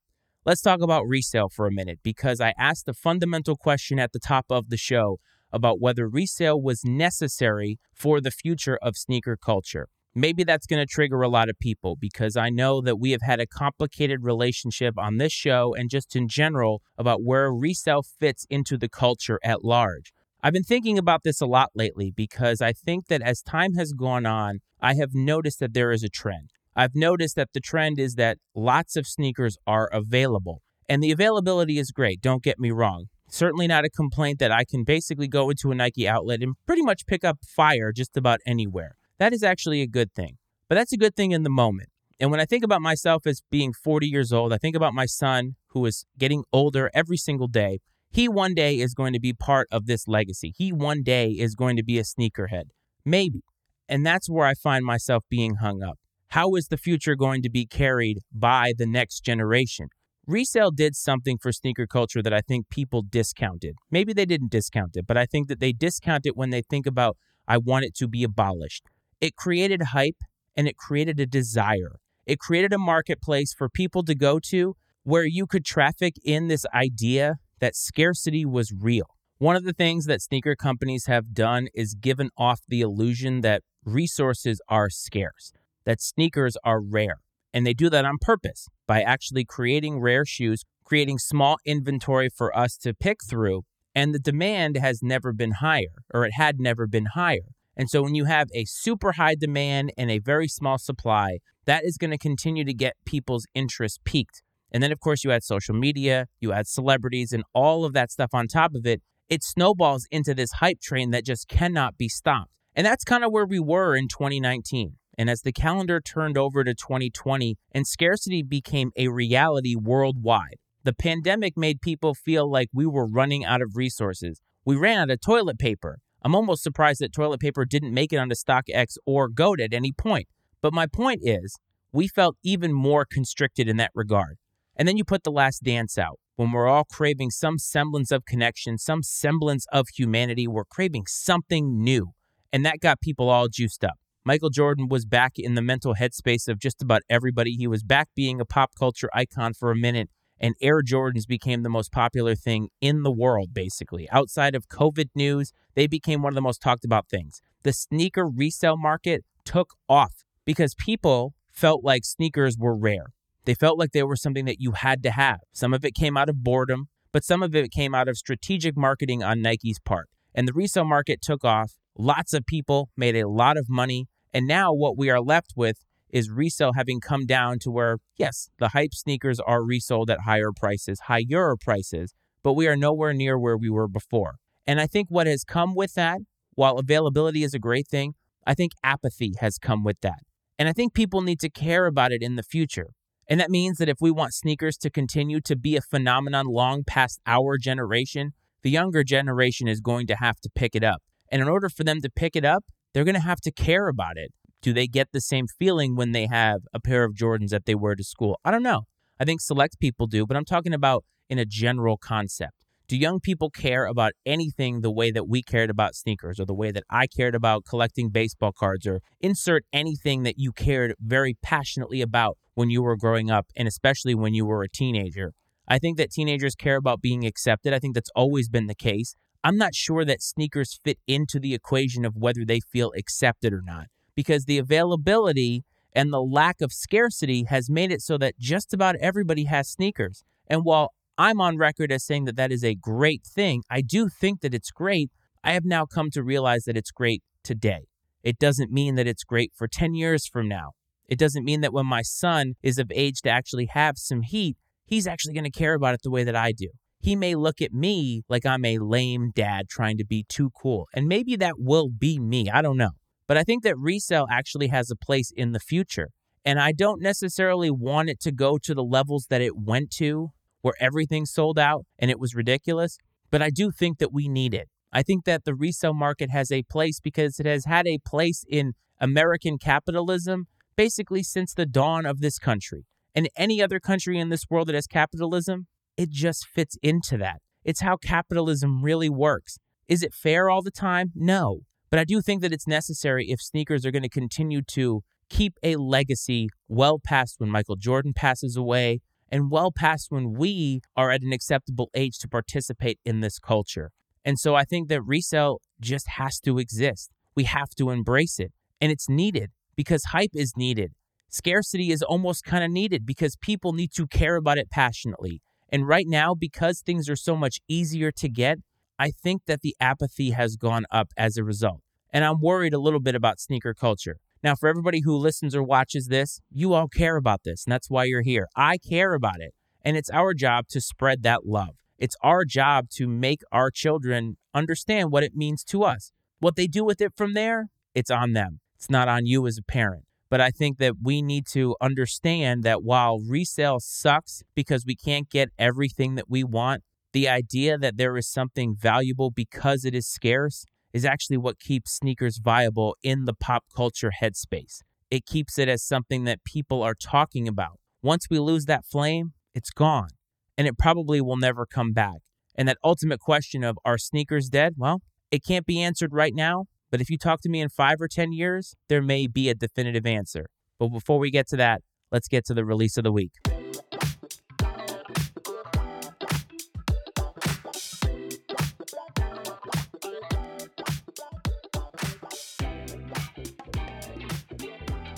let's 0.46 0.62
talk 0.62 0.82
about 0.82 1.08
resale 1.08 1.50
for 1.50 1.68
a 1.68 1.72
minute 1.72 2.00
because 2.04 2.40
I 2.40 2.54
asked 2.58 2.86
the 2.86 2.94
fundamental 2.94 3.56
question 3.56 4.00
at 4.00 4.14
the 4.14 4.20
top 4.20 4.46
of 4.50 4.70
the 4.70 4.78
show 4.78 5.20
about 5.52 5.80
whether 5.80 6.08
resale 6.08 6.62
was 6.62 6.84
necessary 6.84 7.80
for 7.94 8.22
the 8.22 8.32
future 8.32 8.78
of 8.82 8.98
sneaker 8.98 9.38
culture. 9.38 9.88
Maybe 10.16 10.44
that's 10.44 10.66
going 10.66 10.86
to 10.86 10.92
trigger 10.92 11.22
a 11.22 11.30
lot 11.30 11.50
of 11.50 11.60
people 11.60 11.96
because 12.00 12.36
I 12.36 12.50
know 12.50 12.82
that 12.82 13.00
we 13.00 13.12
have 13.12 13.22
had 13.22 13.40
a 13.40 13.46
complicated 13.46 14.24
relationship 14.24 14.98
on 14.98 15.18
this 15.18 15.32
show 15.32 15.76
and 15.78 15.90
just 15.90 16.16
in 16.16 16.28
general 16.28 16.82
about 16.98 17.24
where 17.24 17.54
resale 17.54 18.02
fits 18.02 18.46
into 18.50 18.78
the 18.78 18.90
culture 18.90 19.40
at 19.44 19.64
large. 19.64 20.12
I've 20.42 20.54
been 20.54 20.64
thinking 20.64 20.98
about 20.98 21.24
this 21.24 21.42
a 21.42 21.46
lot 21.46 21.70
lately 21.76 22.12
because 22.16 22.62
I 22.62 22.74
think 22.74 23.08
that 23.08 23.22
as 23.22 23.42
time 23.42 23.76
has 23.76 23.94
gone 23.94 24.26
on, 24.26 24.60
I 24.82 24.96
have 24.96 25.14
noticed 25.14 25.60
that 25.60 25.74
there 25.74 25.92
is 25.92 26.04
a 26.04 26.10
trend. 26.10 26.52
I've 26.76 26.96
noticed 26.96 27.36
that 27.36 27.50
the 27.54 27.60
trend 27.60 28.00
is 28.00 28.16
that 28.16 28.38
lots 28.56 28.96
of 28.96 29.06
sneakers 29.06 29.58
are 29.68 29.90
available. 29.92 30.62
And 30.88 31.04
the 31.04 31.12
availability 31.12 31.78
is 31.78 31.92
great, 31.92 32.20
don't 32.20 32.42
get 32.42 32.58
me 32.58 32.72
wrong. 32.72 33.06
Certainly 33.30 33.68
not 33.68 33.86
a 33.86 33.90
complaint 33.90 34.40
that 34.40 34.52
I 34.52 34.66
can 34.66 34.84
basically 34.84 35.28
go 35.28 35.50
into 35.50 35.72
a 35.72 35.76
Nike 35.76 36.08
outlet 36.08 36.42
and 36.42 36.56
pretty 36.66 36.82
much 36.82 37.06
pick 37.06 37.24
up 37.24 37.38
fire 37.46 37.92
just 37.92 38.18
about 38.18 38.40
anywhere. 38.46 38.96
That 39.20 39.34
is 39.34 39.44
actually 39.44 39.82
a 39.82 39.88
good 39.88 40.14
thing. 40.14 40.38
But 40.68 40.76
that's 40.76 40.94
a 40.94 40.98
good 40.98 41.16
thing 41.16 41.32
in 41.32 41.44
the 41.44 41.50
moment. 41.50 41.90
And 42.20 42.32
when 42.32 42.40
I 42.40 42.46
think 42.46 42.64
about 42.64 42.82
myself 42.82 43.26
as 43.26 43.42
being 43.50 43.72
40 43.72 44.08
years 44.08 44.34
old, 44.34 44.52
I 44.52 44.58
think 44.58 44.76
about 44.76 44.94
my 44.94 45.06
son 45.06 45.56
who 45.68 45.86
is 45.86 46.06
getting 46.18 46.44
older 46.52 46.90
every 46.94 47.18
single 47.18 47.48
day. 47.48 47.80
He 48.12 48.28
one 48.28 48.54
day 48.56 48.80
is 48.80 48.94
going 48.94 49.14
to 49.14 49.20
be 49.20 49.34
part 49.34 49.68
of 49.72 49.86
this 49.86 50.08
legacy. 50.08 50.54
He 50.58 50.74
one 50.74 51.04
day 51.04 51.30
is 51.30 51.56
going 51.56 51.78
to 51.78 51.84
be 51.84 52.00
a 52.00 52.04
sneakerhead. 52.04 52.66
Maybe. 53.06 53.44
And 53.88 54.06
that's 54.06 54.30
where 54.30 54.46
I 54.46 54.54
find 54.54 54.84
myself 54.84 55.24
being 55.30 55.56
hung 55.56 55.82
up. 55.82 55.98
How 56.30 56.56
is 56.56 56.68
the 56.68 56.78
future 56.78 57.16
going 57.16 57.42
to 57.44 57.50
be 57.50 57.66
carried 57.66 58.20
by 58.34 58.74
the 58.78 58.86
next 58.86 59.22
generation? 59.22 59.90
Resale 60.28 60.72
did 60.72 60.96
something 60.96 61.38
for 61.38 61.52
sneaker 61.52 61.88
culture 61.88 62.22
that 62.22 62.34
I 62.34 62.42
think 62.42 62.70
people 62.70 63.02
discounted. 63.02 63.76
Maybe 63.90 64.14
they 64.14 64.26
didn't 64.26 64.52
discount 64.52 64.96
it, 64.96 65.08
but 65.08 65.18
I 65.18 65.26
think 65.26 65.48
that 65.48 65.60
they 65.60 65.74
discount 65.74 66.26
it 66.26 66.38
when 66.38 66.52
they 66.52 66.62
think 66.62 66.86
about, 66.86 67.18
I 67.48 67.58
want 67.58 67.86
it 67.86 67.96
to 67.96 68.08
be 68.08 68.24
abolished. 68.24 68.84
It 69.20 69.36
created 69.36 69.82
hype 69.92 70.22
and 70.56 70.68
it 70.68 70.78
created 70.78 71.20
a 71.20 71.26
desire. 71.26 71.96
It 72.28 72.38
created 72.38 72.74
a 72.74 72.78
marketplace 72.78 73.54
for 73.58 73.70
people 73.70 74.04
to 74.04 74.14
go 74.14 74.40
to 74.50 74.76
where 75.04 75.26
you 75.26 75.48
could 75.48 75.66
traffic 75.66 76.14
in 76.24 76.48
this 76.48 76.66
idea 76.76 77.38
that 77.60 77.76
scarcity 77.76 78.46
was 78.46 78.72
real. 78.72 79.16
One 79.40 79.56
of 79.56 79.64
the 79.64 79.74
things 79.74 80.06
that 80.06 80.22
sneaker 80.22 80.56
companies 80.56 81.08
have 81.08 81.34
done 81.34 81.70
is 81.74 81.96
given 81.96 82.30
off 82.38 82.60
the 82.68 82.82
illusion 82.82 83.42
that 83.42 83.64
resources 83.84 84.62
are 84.70 84.90
scarce, 84.90 85.54
that 85.86 86.02
sneakers 86.02 86.56
are 86.64 86.82
rare. 86.82 87.22
And 87.52 87.66
they 87.66 87.74
do 87.74 87.90
that 87.90 88.06
on 88.06 88.18
purpose 88.22 88.68
by 88.90 89.04
actually 89.04 89.46
creating 89.46 90.02
rare 90.02 90.26
shoes, 90.26 90.64
creating 90.84 91.20
small 91.20 91.60
inventory 91.64 92.28
for 92.28 92.58
us 92.58 92.76
to 92.76 92.92
pick 92.92 93.20
through. 93.24 93.62
And 93.94 94.16
the 94.16 94.20
demand 94.20 94.78
has 94.78 95.04
never 95.04 95.32
been 95.32 95.52
higher, 95.62 95.94
or 96.12 96.26
it 96.26 96.34
had 96.34 96.60
never 96.60 96.88
been 96.88 97.06
higher. 97.14 97.54
And 97.78 97.88
so 97.88 98.02
when 98.02 98.16
you 98.16 98.26
have 98.26 98.48
a 98.52 98.66
super 98.66 99.12
high 99.12 99.36
demand 99.36 99.94
and 99.96 100.10
a 100.10 100.18
very 100.18 100.48
small 100.48 100.80
supply, 100.80 101.38
that 101.66 101.86
is 101.86 101.98
going 101.98 102.10
to 102.10 102.18
continue 102.18 102.66
to 102.66 102.74
get 102.74 102.96
people's 103.06 103.46
interest 103.54 104.00
piqued. 104.06 104.42
And 104.72 104.82
then, 104.82 104.92
of 104.92 105.00
course, 105.00 105.24
you 105.24 105.32
add 105.32 105.44
social 105.44 105.76
media, 105.76 106.26
you 106.40 106.52
add 106.52 106.66
celebrities, 106.66 107.32
and 107.32 107.44
all 107.54 107.86
of 107.86 107.94
that 107.94 108.12
stuff 108.12 108.32
on 108.34 108.48
top 108.48 108.74
of 108.74 108.88
it. 108.88 109.04
It 109.30 109.44
snowballs 109.44 110.08
into 110.10 110.34
this 110.34 110.54
hype 110.54 110.82
train 110.82 111.12
that 111.12 111.26
just 111.26 111.48
cannot 111.48 111.96
be 111.96 112.10
stopped. 112.10 112.50
And 112.76 112.88
that's 112.88 113.04
kind 113.04 113.24
of 113.24 113.32
where 113.32 113.46
we 113.46 113.60
were 113.60 113.96
in 113.96 114.08
2019. 114.08 114.94
And 115.20 115.30
as 115.30 115.42
the 115.42 115.52
calendar 115.52 116.00
turned 116.00 116.38
over 116.38 116.64
to 116.64 116.74
2020 116.74 117.58
and 117.74 117.86
scarcity 117.86 118.42
became 118.42 118.92
a 118.96 119.10
reality 119.10 119.76
worldwide, 119.76 120.56
the 120.86 120.94
pandemic 120.94 121.58
made 121.58 121.82
people 121.82 122.14
feel 122.14 122.50
like 122.50 122.70
we 122.72 122.86
were 122.86 123.06
running 123.06 123.44
out 123.44 123.62
of 123.62 123.76
resources. 123.76 124.40
We 124.64 124.78
ran 124.78 124.98
out 124.98 125.10
of 125.10 125.20
toilet 125.20 125.60
paper. 125.60 125.98
I'm 126.24 126.36
almost 126.36 126.64
surprised 126.64 127.02
that 127.02 127.12
toilet 127.12 127.42
paper 127.42 127.66
didn't 127.66 127.94
make 127.94 128.14
it 128.14 128.16
onto 128.16 128.34
StockX 128.34 128.96
or 129.06 129.28
GOAT 129.28 129.60
at 129.60 129.74
any 129.74 129.92
point. 129.92 130.30
But 130.62 130.72
my 130.72 130.88
point 130.88 131.20
is, 131.22 131.58
we 131.92 132.08
felt 132.08 132.38
even 132.42 132.72
more 132.72 133.04
constricted 133.04 133.68
in 133.68 133.76
that 133.76 133.92
regard. 133.94 134.38
And 134.78 134.88
then 134.88 134.96
you 134.96 135.04
put 135.04 135.26
the 135.26 135.32
last 135.32 135.64
dance 135.64 135.98
out 135.98 136.18
when 136.38 136.54
we're 136.54 136.70
all 136.70 136.86
craving 136.86 137.32
some 137.32 137.58
semblance 137.58 138.12
of 138.12 138.24
connection, 138.24 138.78
some 138.78 139.04
semblance 139.04 139.66
of 139.74 139.88
humanity. 139.94 140.48
We're 140.48 140.64
craving 140.64 141.08
something 141.08 141.84
new. 141.84 142.14
And 142.54 142.66
that 142.66 142.80
got 142.80 143.02
people 143.02 143.30
all 143.30 143.50
juiced 143.50 143.84
up. 143.84 143.96
Michael 144.26 144.50
Jordan 144.50 144.90
was 144.90 145.06
back 145.06 145.34
in 145.38 145.56
the 145.56 145.62
mental 145.62 145.96
headspace 145.96 146.48
of 146.48 146.60
just 146.60 146.82
about 146.82 147.02
everybody. 147.10 147.52
He 147.52 147.68
was 147.68 147.84
back 147.84 148.10
being 148.16 148.42
a 148.42 148.46
pop 148.46 148.72
culture 148.78 149.10
icon 149.14 149.54
for 149.54 149.72
a 149.72 149.76
minute, 149.76 150.10
and 150.40 150.56
Air 150.62 150.82
Jordans 150.84 151.26
became 151.26 151.64
the 151.64 151.70
most 151.70 151.92
popular 151.92 152.36
thing 152.36 152.70
in 152.82 153.04
the 153.04 153.12
world, 153.12 153.54
basically. 153.54 154.10
Outside 154.10 154.56
of 154.56 154.68
COVID 154.68 155.10
news, 155.16 155.54
they 155.76 155.88
became 155.88 156.22
one 156.22 156.34
of 156.34 156.36
the 156.36 156.42
most 156.42 156.62
talked 156.62 156.84
about 156.84 157.08
things. 157.08 157.42
The 157.64 157.72
sneaker 157.74 158.28
resale 158.28 158.78
market 158.78 159.24
took 159.46 159.74
off 159.88 160.26
because 160.46 160.76
people 160.76 161.34
felt 161.52 161.84
like 161.84 162.04
sneakers 162.04 162.58
were 162.58 162.76
rare. 162.76 163.14
They 163.46 163.54
felt 163.54 163.80
like 163.80 163.94
they 163.94 164.04
were 164.04 164.16
something 164.18 164.46
that 164.46 164.60
you 164.60 164.74
had 164.74 165.02
to 165.04 165.12
have. 165.12 165.40
Some 165.54 165.74
of 165.74 165.86
it 165.86 165.96
came 165.96 166.18
out 166.18 166.30
of 166.30 166.44
boredom, 166.44 166.90
but 167.12 167.24
some 167.24 167.42
of 167.42 167.56
it 167.56 167.72
came 167.72 167.96
out 167.96 168.08
of 168.08 168.18
strategic 168.18 168.78
marketing 168.78 169.24
on 169.24 169.42
Nike's 169.42 169.80
part. 169.80 170.08
And 170.36 170.48
the 170.48 170.54
resale 170.54 170.86
market 170.86 171.22
took 171.22 171.44
off, 171.44 171.74
Lots 172.02 172.34
of 172.34 172.46
people 172.46 172.90
made 172.96 173.18
a 173.18 173.28
lot 173.28 173.58
of 173.58 173.68
money. 173.68 174.08
And 174.34 174.48
now 174.48 174.72
what 174.72 174.98
we 174.98 175.10
are 175.10 175.20
left 175.20 175.52
with 175.58 175.84
is 176.10 176.30
resale 176.30 176.72
having 176.72 177.02
come 177.02 177.26
down 177.26 177.60
to 177.60 177.70
where, 177.70 177.98
yes, 178.16 178.50
the 178.58 178.70
hype 178.70 178.94
sneakers 178.94 179.38
are 179.42 179.66
resold 179.66 180.10
at 180.10 180.22
higher 180.22 180.54
prices, 180.56 181.02
higher 181.02 181.58
prices, 181.60 182.14
but 182.42 182.54
we 182.54 182.70
are 182.70 182.78
nowhere 182.78 183.14
near 183.14 183.38
where 183.38 183.58
we 183.58 183.70
were 183.70 183.90
before. 183.90 184.36
And 184.66 184.80
I 184.80 184.88
think 184.88 185.10
what 185.10 185.28
has 185.28 185.44
come 185.44 185.76
with 185.76 185.96
that, 185.96 186.22
while 186.54 186.78
availability 186.78 187.44
is 187.44 187.54
a 187.54 187.60
great 187.60 187.90
thing, 187.90 188.14
I 188.48 188.54
think 188.54 188.72
apathy 188.82 189.34
has 189.42 189.58
come 189.58 189.84
with 189.84 190.00
that. 190.00 190.20
And 190.58 190.70
I 190.70 190.74
think 190.74 190.94
people 190.94 191.22
need 191.22 191.42
to 191.42 191.50
care 191.50 191.86
about 191.86 192.14
it 192.14 192.24
in 192.24 192.38
the 192.38 192.44
future. 192.44 192.92
And 193.28 193.42
that 193.42 193.50
means 193.50 193.78
that 193.78 193.90
if 193.90 193.98
we 194.00 194.10
want 194.10 194.34
sneakers 194.34 194.78
to 194.78 194.90
continue 194.90 195.42
to 195.42 195.56
be 195.58 195.76
a 195.76 195.82
phenomenon 195.82 196.46
long 196.46 196.86
past 196.88 197.20
our 197.28 197.58
generation, 197.58 198.32
the 198.64 198.72
younger 198.72 199.04
generation 199.04 199.68
is 199.68 199.82
going 199.82 200.08
to 200.08 200.16
have 200.16 200.40
to 200.40 200.50
pick 200.50 200.76
it 200.76 200.84
up. 200.86 201.02
And 201.32 201.42
in 201.42 201.48
order 201.48 201.70
for 201.70 201.84
them 201.84 202.02
to 202.02 202.10
pick 202.10 202.36
it 202.36 202.46
up, 202.46 202.66
they're 202.94 203.04
going 203.04 203.16
to 203.16 203.22
have 203.22 203.42
to 203.42 203.52
care 203.52 203.88
about 203.88 204.18
it. 204.18 204.32
Do 204.62 204.74
they 204.74 204.88
get 204.88 205.10
the 205.14 205.22
same 205.22 205.46
feeling 205.48 205.96
when 205.96 206.12
they 206.12 206.28
have 206.28 206.62
a 206.74 206.80
pair 206.80 207.04
of 207.04 207.14
Jordans 207.14 207.50
that 207.50 207.66
they 207.66 207.76
wear 207.76 207.96
to 207.96 208.04
school? 208.04 208.40
I 208.44 208.52
don't 208.52 208.64
know. 208.64 208.84
I 209.20 209.26
think 209.26 209.42
select 209.42 209.80
people 209.80 210.08
do, 210.08 210.26
but 210.26 210.36
I'm 210.36 210.46
talking 210.46 210.74
about 210.74 211.06
in 211.30 211.40
a 211.40 211.46
general 211.46 211.98
concept. 211.98 212.54
Do 212.88 212.98
young 212.98 213.20
people 213.20 213.52
care 213.52 213.86
about 213.86 214.14
anything 214.26 214.82
the 214.82 214.92
way 214.92 215.12
that 215.12 215.30
we 215.30 215.44
cared 215.44 215.70
about 215.70 215.94
sneakers 215.94 216.40
or 216.40 216.46
the 216.46 216.56
way 216.56 216.72
that 216.72 216.84
I 216.90 217.06
cared 217.06 217.36
about 217.36 217.64
collecting 217.64 218.10
baseball 218.10 218.52
cards 218.52 218.88
or 218.88 219.02
insert 219.22 219.64
anything 219.72 220.24
that 220.24 220.40
you 220.40 220.52
cared 220.52 220.96
very 221.00 221.38
passionately 221.44 222.02
about 222.02 222.38
when 222.56 222.72
you 222.72 222.82
were 222.82 222.98
growing 222.98 223.30
up 223.30 223.46
and 223.56 223.68
especially 223.68 224.16
when 224.16 224.34
you 224.34 224.44
were 224.44 224.64
a 224.64 224.70
teenager? 224.70 225.34
I 225.68 225.78
think 225.78 225.98
that 225.98 226.10
teenagers 226.10 226.56
care 226.56 226.78
about 226.78 227.00
being 227.00 227.28
accepted. 227.28 227.74
I 227.74 227.80
think 227.80 227.94
that's 227.94 228.10
always 228.16 228.50
been 228.50 228.66
the 228.66 228.74
case. 228.74 229.14
I'm 229.44 229.58
not 229.58 229.74
sure 229.74 230.04
that 230.04 230.22
sneakers 230.22 230.80
fit 230.84 230.98
into 231.08 231.40
the 231.40 231.54
equation 231.54 232.04
of 232.04 232.18
whether 232.18 232.44
they 232.46 232.60
feel 232.60 232.92
accepted 232.98 233.54
or 233.54 233.62
not 233.64 233.88
because 234.14 234.44
the 234.44 234.58
availability 234.58 235.64
and 235.94 236.12
the 236.12 236.22
lack 236.22 236.60
of 236.62 236.74
scarcity 236.74 237.46
has 237.48 237.70
made 237.70 237.90
it 237.90 238.02
so 238.02 238.18
that 238.18 238.38
just 238.38 238.74
about 238.74 238.98
everybody 238.98 239.46
has 239.46 239.70
sneakers. 239.70 240.26
And 240.48 240.66
while 240.66 240.94
I'm 241.18 241.40
on 241.40 241.58
record 241.58 241.90
as 241.90 242.04
saying 242.04 242.26
that 242.26 242.36
that 242.36 242.52
is 242.52 242.66
a 242.66 242.76
great 242.76 243.24
thing, 243.24 243.64
I 243.70 243.80
do 243.82 244.10
think 244.10 244.42
that 244.42 244.54
it's 244.54 244.72
great. 244.72 245.10
I 245.42 245.54
have 245.54 245.64
now 245.64 245.86
come 245.86 246.12
to 246.12 246.24
realize 246.24 246.66
that 246.66 246.76
it's 246.76 246.92
great 246.92 247.24
today. 247.42 247.86
It 248.24 248.40
doesn't 248.40 248.74
mean 248.74 248.96
that 248.96 249.08
it's 249.08 249.24
great 249.24 249.54
for 249.56 249.70
10 249.70 249.96
years 249.96 250.28
from 250.28 250.50
now. 250.50 250.72
It 251.08 251.18
doesn't 251.18 251.46
mean 251.46 251.62
that 251.62 251.74
when 251.74 251.86
my 251.86 252.02
son 252.02 252.56
is 252.62 252.78
of 252.78 252.92
age 252.94 253.22
to 253.22 253.30
actually 253.30 253.68
have 253.68 253.98
some 253.98 254.22
heat, 254.22 254.58
he's 254.86 255.08
actually 255.08 255.34
going 255.34 255.46
to 255.46 255.50
care 255.50 255.76
about 255.76 255.94
it 255.94 256.02
the 256.04 256.12
way 256.12 256.26
that 256.26 256.36
I 256.36 256.52
do 256.52 256.68
he 257.02 257.16
may 257.16 257.36
look 257.36 257.62
at 257.62 257.74
me 257.74 258.24
like 258.28 258.46
I'm 258.46 258.66
a 258.66 258.78
lame 258.78 259.32
dad 259.34 259.70
trying 259.70 259.98
to 259.98 260.06
be 260.06 260.26
too 260.28 260.52
cool. 260.62 260.88
And 260.94 261.08
maybe 261.08 261.36
that 261.38 261.56
will 261.58 261.90
be 261.90 262.20
me. 262.20 262.50
I 262.50 262.62
don't 262.62 262.78
know. 262.78 262.92
But 263.28 263.38
I 263.38 263.44
think 263.44 263.64
that 263.64 263.78
resale 263.78 264.28
actually 264.30 264.68
has 264.68 264.92
a 264.92 264.96
place 264.96 265.32
in 265.32 265.52
the 265.52 265.60
future. 265.60 266.10
And 266.44 266.60
I 266.60 266.72
don't 266.72 267.02
necessarily 267.02 267.70
want 267.70 268.10
it 268.10 268.20
to 268.22 268.32
go 268.32 268.58
to 268.58 268.74
the 268.74 268.84
levels 268.84 269.28
that 269.30 269.42
it 269.42 269.58
went 269.58 269.92
to, 269.92 270.30
where 270.62 270.74
everything 270.80 271.26
sold 271.26 271.60
out 271.60 271.86
and 271.98 272.10
it 272.12 272.20
was 272.20 272.36
ridiculous. 272.36 272.98
But 273.32 273.42
I 273.42 273.50
do 273.50 273.72
think 273.72 274.00
that 274.00 274.12
we 274.12 274.28
need 274.28 274.54
it. 274.54 274.68
I 274.92 275.04
think 275.04 275.26
that 275.26 275.46
the 275.46 275.56
resale 275.56 275.94
market 275.94 276.32
has 276.32 276.52
a 276.52 276.64
place 276.64 277.00
because 277.00 277.40
it 277.40 277.46
has 277.46 277.66
had 277.66 277.88
a 277.88 278.00
place 278.00 278.44
in 278.50 278.74
American 279.00 279.58
capitalism 279.58 280.48
basically 280.76 281.24
since 281.24 281.54
the 281.54 281.66
dawn 281.66 282.06
of 282.06 282.20
this 282.22 282.40
country. 282.40 282.86
And 283.14 283.30
any 283.36 283.62
other 283.62 283.80
country 283.80 284.18
in 284.18 284.30
this 284.30 284.46
world 284.50 284.68
that 284.70 284.76
has 284.76 284.88
capitalism, 284.88 285.68
it 286.00 286.10
just 286.10 286.48
fits 286.48 286.78
into 286.82 287.18
that. 287.18 287.42
It's 287.66 287.82
how 287.82 287.98
capitalism 287.98 288.82
really 288.82 289.10
works. 289.10 289.60
Is 289.90 290.02
it 290.02 290.14
fair 290.14 290.50
all 290.50 290.62
the 290.62 290.72
time? 290.72 291.12
No. 291.14 291.60
But 291.90 292.00
I 292.00 292.06
do 292.06 292.22
think 292.22 292.42
that 292.42 292.54
it's 292.54 292.68
necessary 292.68 293.30
if 293.30 293.42
sneakers 293.42 293.86
are 293.86 293.92
going 293.92 294.04
to 294.04 294.10
continue 294.10 294.62
to 294.62 295.02
keep 295.28 295.56
a 295.62 295.76
legacy 295.76 296.48
well 296.70 297.00
past 297.00 297.36
when 297.40 297.50
Michael 297.50 297.76
Jordan 297.76 298.14
passes 298.16 298.56
away 298.56 299.02
and 299.28 299.52
well 299.52 299.74
past 299.74 300.10
when 300.10 300.32
we 300.32 300.80
are 300.96 301.12
at 301.12 301.22
an 301.22 301.34
acceptable 301.34 301.90
age 301.94 302.18
to 302.20 302.30
participate 302.30 302.98
in 303.04 303.20
this 303.20 303.38
culture. 303.38 303.92
And 304.24 304.40
so 304.40 304.56
I 304.56 304.64
think 304.64 304.88
that 304.88 305.02
resale 305.02 305.60
just 305.82 306.08
has 306.12 306.40
to 306.42 306.60
exist. 306.60 307.12
We 307.36 307.44
have 307.44 307.72
to 307.72 307.90
embrace 307.90 308.40
it. 308.40 308.54
And 308.80 308.90
it's 308.90 309.10
needed 309.10 309.52
because 309.76 310.06
hype 310.06 310.32
is 310.34 310.54
needed. 310.56 310.94
Scarcity 311.28 311.92
is 311.92 312.02
almost 312.02 312.46
kind 312.46 312.64
of 312.64 312.72
needed 312.72 313.06
because 313.06 313.36
people 313.36 313.74
need 313.74 313.92
to 313.96 314.08
care 314.08 314.38
about 314.38 314.58
it 314.58 314.70
passionately. 314.70 315.42
And 315.72 315.88
right 315.88 316.08
now, 316.08 316.34
because 316.34 316.82
things 316.82 317.10
are 317.10 317.16
so 317.16 317.36
much 317.36 317.60
easier 317.68 318.12
to 318.12 318.30
get, 318.30 318.58
I 318.98 319.12
think 319.12 319.44
that 319.46 319.62
the 319.62 319.76
apathy 319.80 320.32
has 320.32 320.56
gone 320.56 320.86
up 320.92 321.10
as 321.16 321.38
a 321.38 321.44
result. 321.44 321.82
And 322.12 322.26
I'm 322.26 322.42
worried 322.42 322.74
a 322.74 322.80
little 322.80 323.00
bit 323.00 323.16
about 323.16 323.40
sneaker 323.40 323.74
culture. 323.74 324.18
Now, 324.44 324.56
for 324.56 324.68
everybody 324.68 325.02
who 325.02 325.16
listens 325.16 325.56
or 325.56 325.62
watches 325.62 326.08
this, 326.08 326.42
you 326.50 326.74
all 326.74 326.88
care 326.88 327.18
about 327.18 327.44
this, 327.44 327.66
and 327.66 327.72
that's 327.72 327.90
why 327.90 328.06
you're 328.06 328.22
here. 328.22 328.48
I 328.56 328.78
care 328.78 329.14
about 329.14 329.42
it. 329.42 329.54
And 329.84 329.96
it's 329.96 330.10
our 330.10 330.34
job 330.34 330.68
to 330.70 330.82
spread 330.82 331.24
that 331.24 331.46
love. 331.46 331.76
It's 331.98 332.16
our 332.24 332.46
job 332.46 332.90
to 332.92 333.08
make 333.08 333.42
our 333.52 333.70
children 333.70 334.38
understand 334.54 335.12
what 335.12 335.24
it 335.24 335.36
means 335.36 335.64
to 335.66 335.84
us. 335.84 336.14
What 336.40 336.56
they 336.56 336.68
do 336.68 336.86
with 336.86 337.02
it 337.02 337.14
from 337.16 337.34
there, 337.34 337.68
it's 337.94 338.10
on 338.10 338.34
them. 338.34 338.62
It's 338.76 338.90
not 338.90 339.10
on 339.10 339.26
you 339.26 339.46
as 339.46 339.58
a 339.58 339.64
parent. 339.64 340.06
But 340.30 340.42
I 340.42 340.52
think 340.52 340.78
that 340.78 340.96
we 341.02 341.22
need 341.22 341.48
to 341.48 341.76
understand 341.82 342.64
that 342.64 342.84
while 342.84 343.20
resale 343.20 343.80
sucks 343.80 344.44
because 344.56 344.86
we 344.86 344.96
can't 344.96 345.30
get 345.30 345.50
everything 345.58 346.16
that 346.16 346.30
we 346.30 346.44
want, 346.44 346.84
the 347.14 347.28
idea 347.28 347.78
that 347.78 347.98
there 347.98 348.16
is 348.18 348.28
something 348.28 348.76
valuable 348.80 349.32
because 349.32 349.84
it 349.84 349.96
is 349.96 350.08
scarce 350.08 350.66
is 350.94 351.06
actually 351.06 351.38
what 351.38 351.60
keeps 351.60 351.92
sneakers 351.94 352.38
viable 352.38 352.96
in 353.02 353.26
the 353.26 353.34
pop 353.34 353.64
culture 353.76 354.12
headspace. 354.22 354.82
It 355.10 355.26
keeps 355.26 355.58
it 355.58 355.68
as 355.68 355.84
something 355.84 356.26
that 356.26 356.44
people 356.44 356.84
are 356.84 356.94
talking 356.94 357.48
about. 357.48 357.80
Once 358.04 358.28
we 358.30 358.38
lose 358.40 358.66
that 358.66 358.86
flame, 358.86 359.34
it's 359.56 359.72
gone 359.72 360.10
and 360.58 360.68
it 360.68 360.78
probably 360.78 361.22
will 361.22 361.38
never 361.38 361.66
come 361.66 361.94
back. 361.94 362.18
And 362.54 362.68
that 362.68 362.78
ultimate 362.84 363.20
question 363.20 363.64
of 363.64 363.80
are 363.86 363.98
sneakers 363.98 364.50
dead? 364.50 364.74
Well, 364.78 365.02
it 365.32 365.44
can't 365.44 365.66
be 365.66 365.82
answered 365.82 366.12
right 366.14 366.36
now, 366.36 366.66
but 366.92 367.02
if 367.02 367.10
you 367.10 367.18
talk 367.18 367.42
to 367.42 367.50
me 367.50 367.62
in 367.62 367.70
five 367.70 368.02
or 368.02 368.08
10 368.08 368.32
years, 368.32 368.76
there 368.88 369.02
may 369.02 369.28
be 369.28 369.50
a 369.50 369.54
definitive 369.54 370.06
answer. 370.06 370.48
But 370.80 370.90
before 370.90 371.20
we 371.20 371.30
get 371.30 371.48
to 371.50 371.58
that, 371.58 371.82
let's 372.12 372.28
get 372.28 372.46
to 372.46 372.54
the 372.54 372.66
release 372.66 372.98
of 372.98 373.04
the 373.04 373.12
week. 373.12 373.34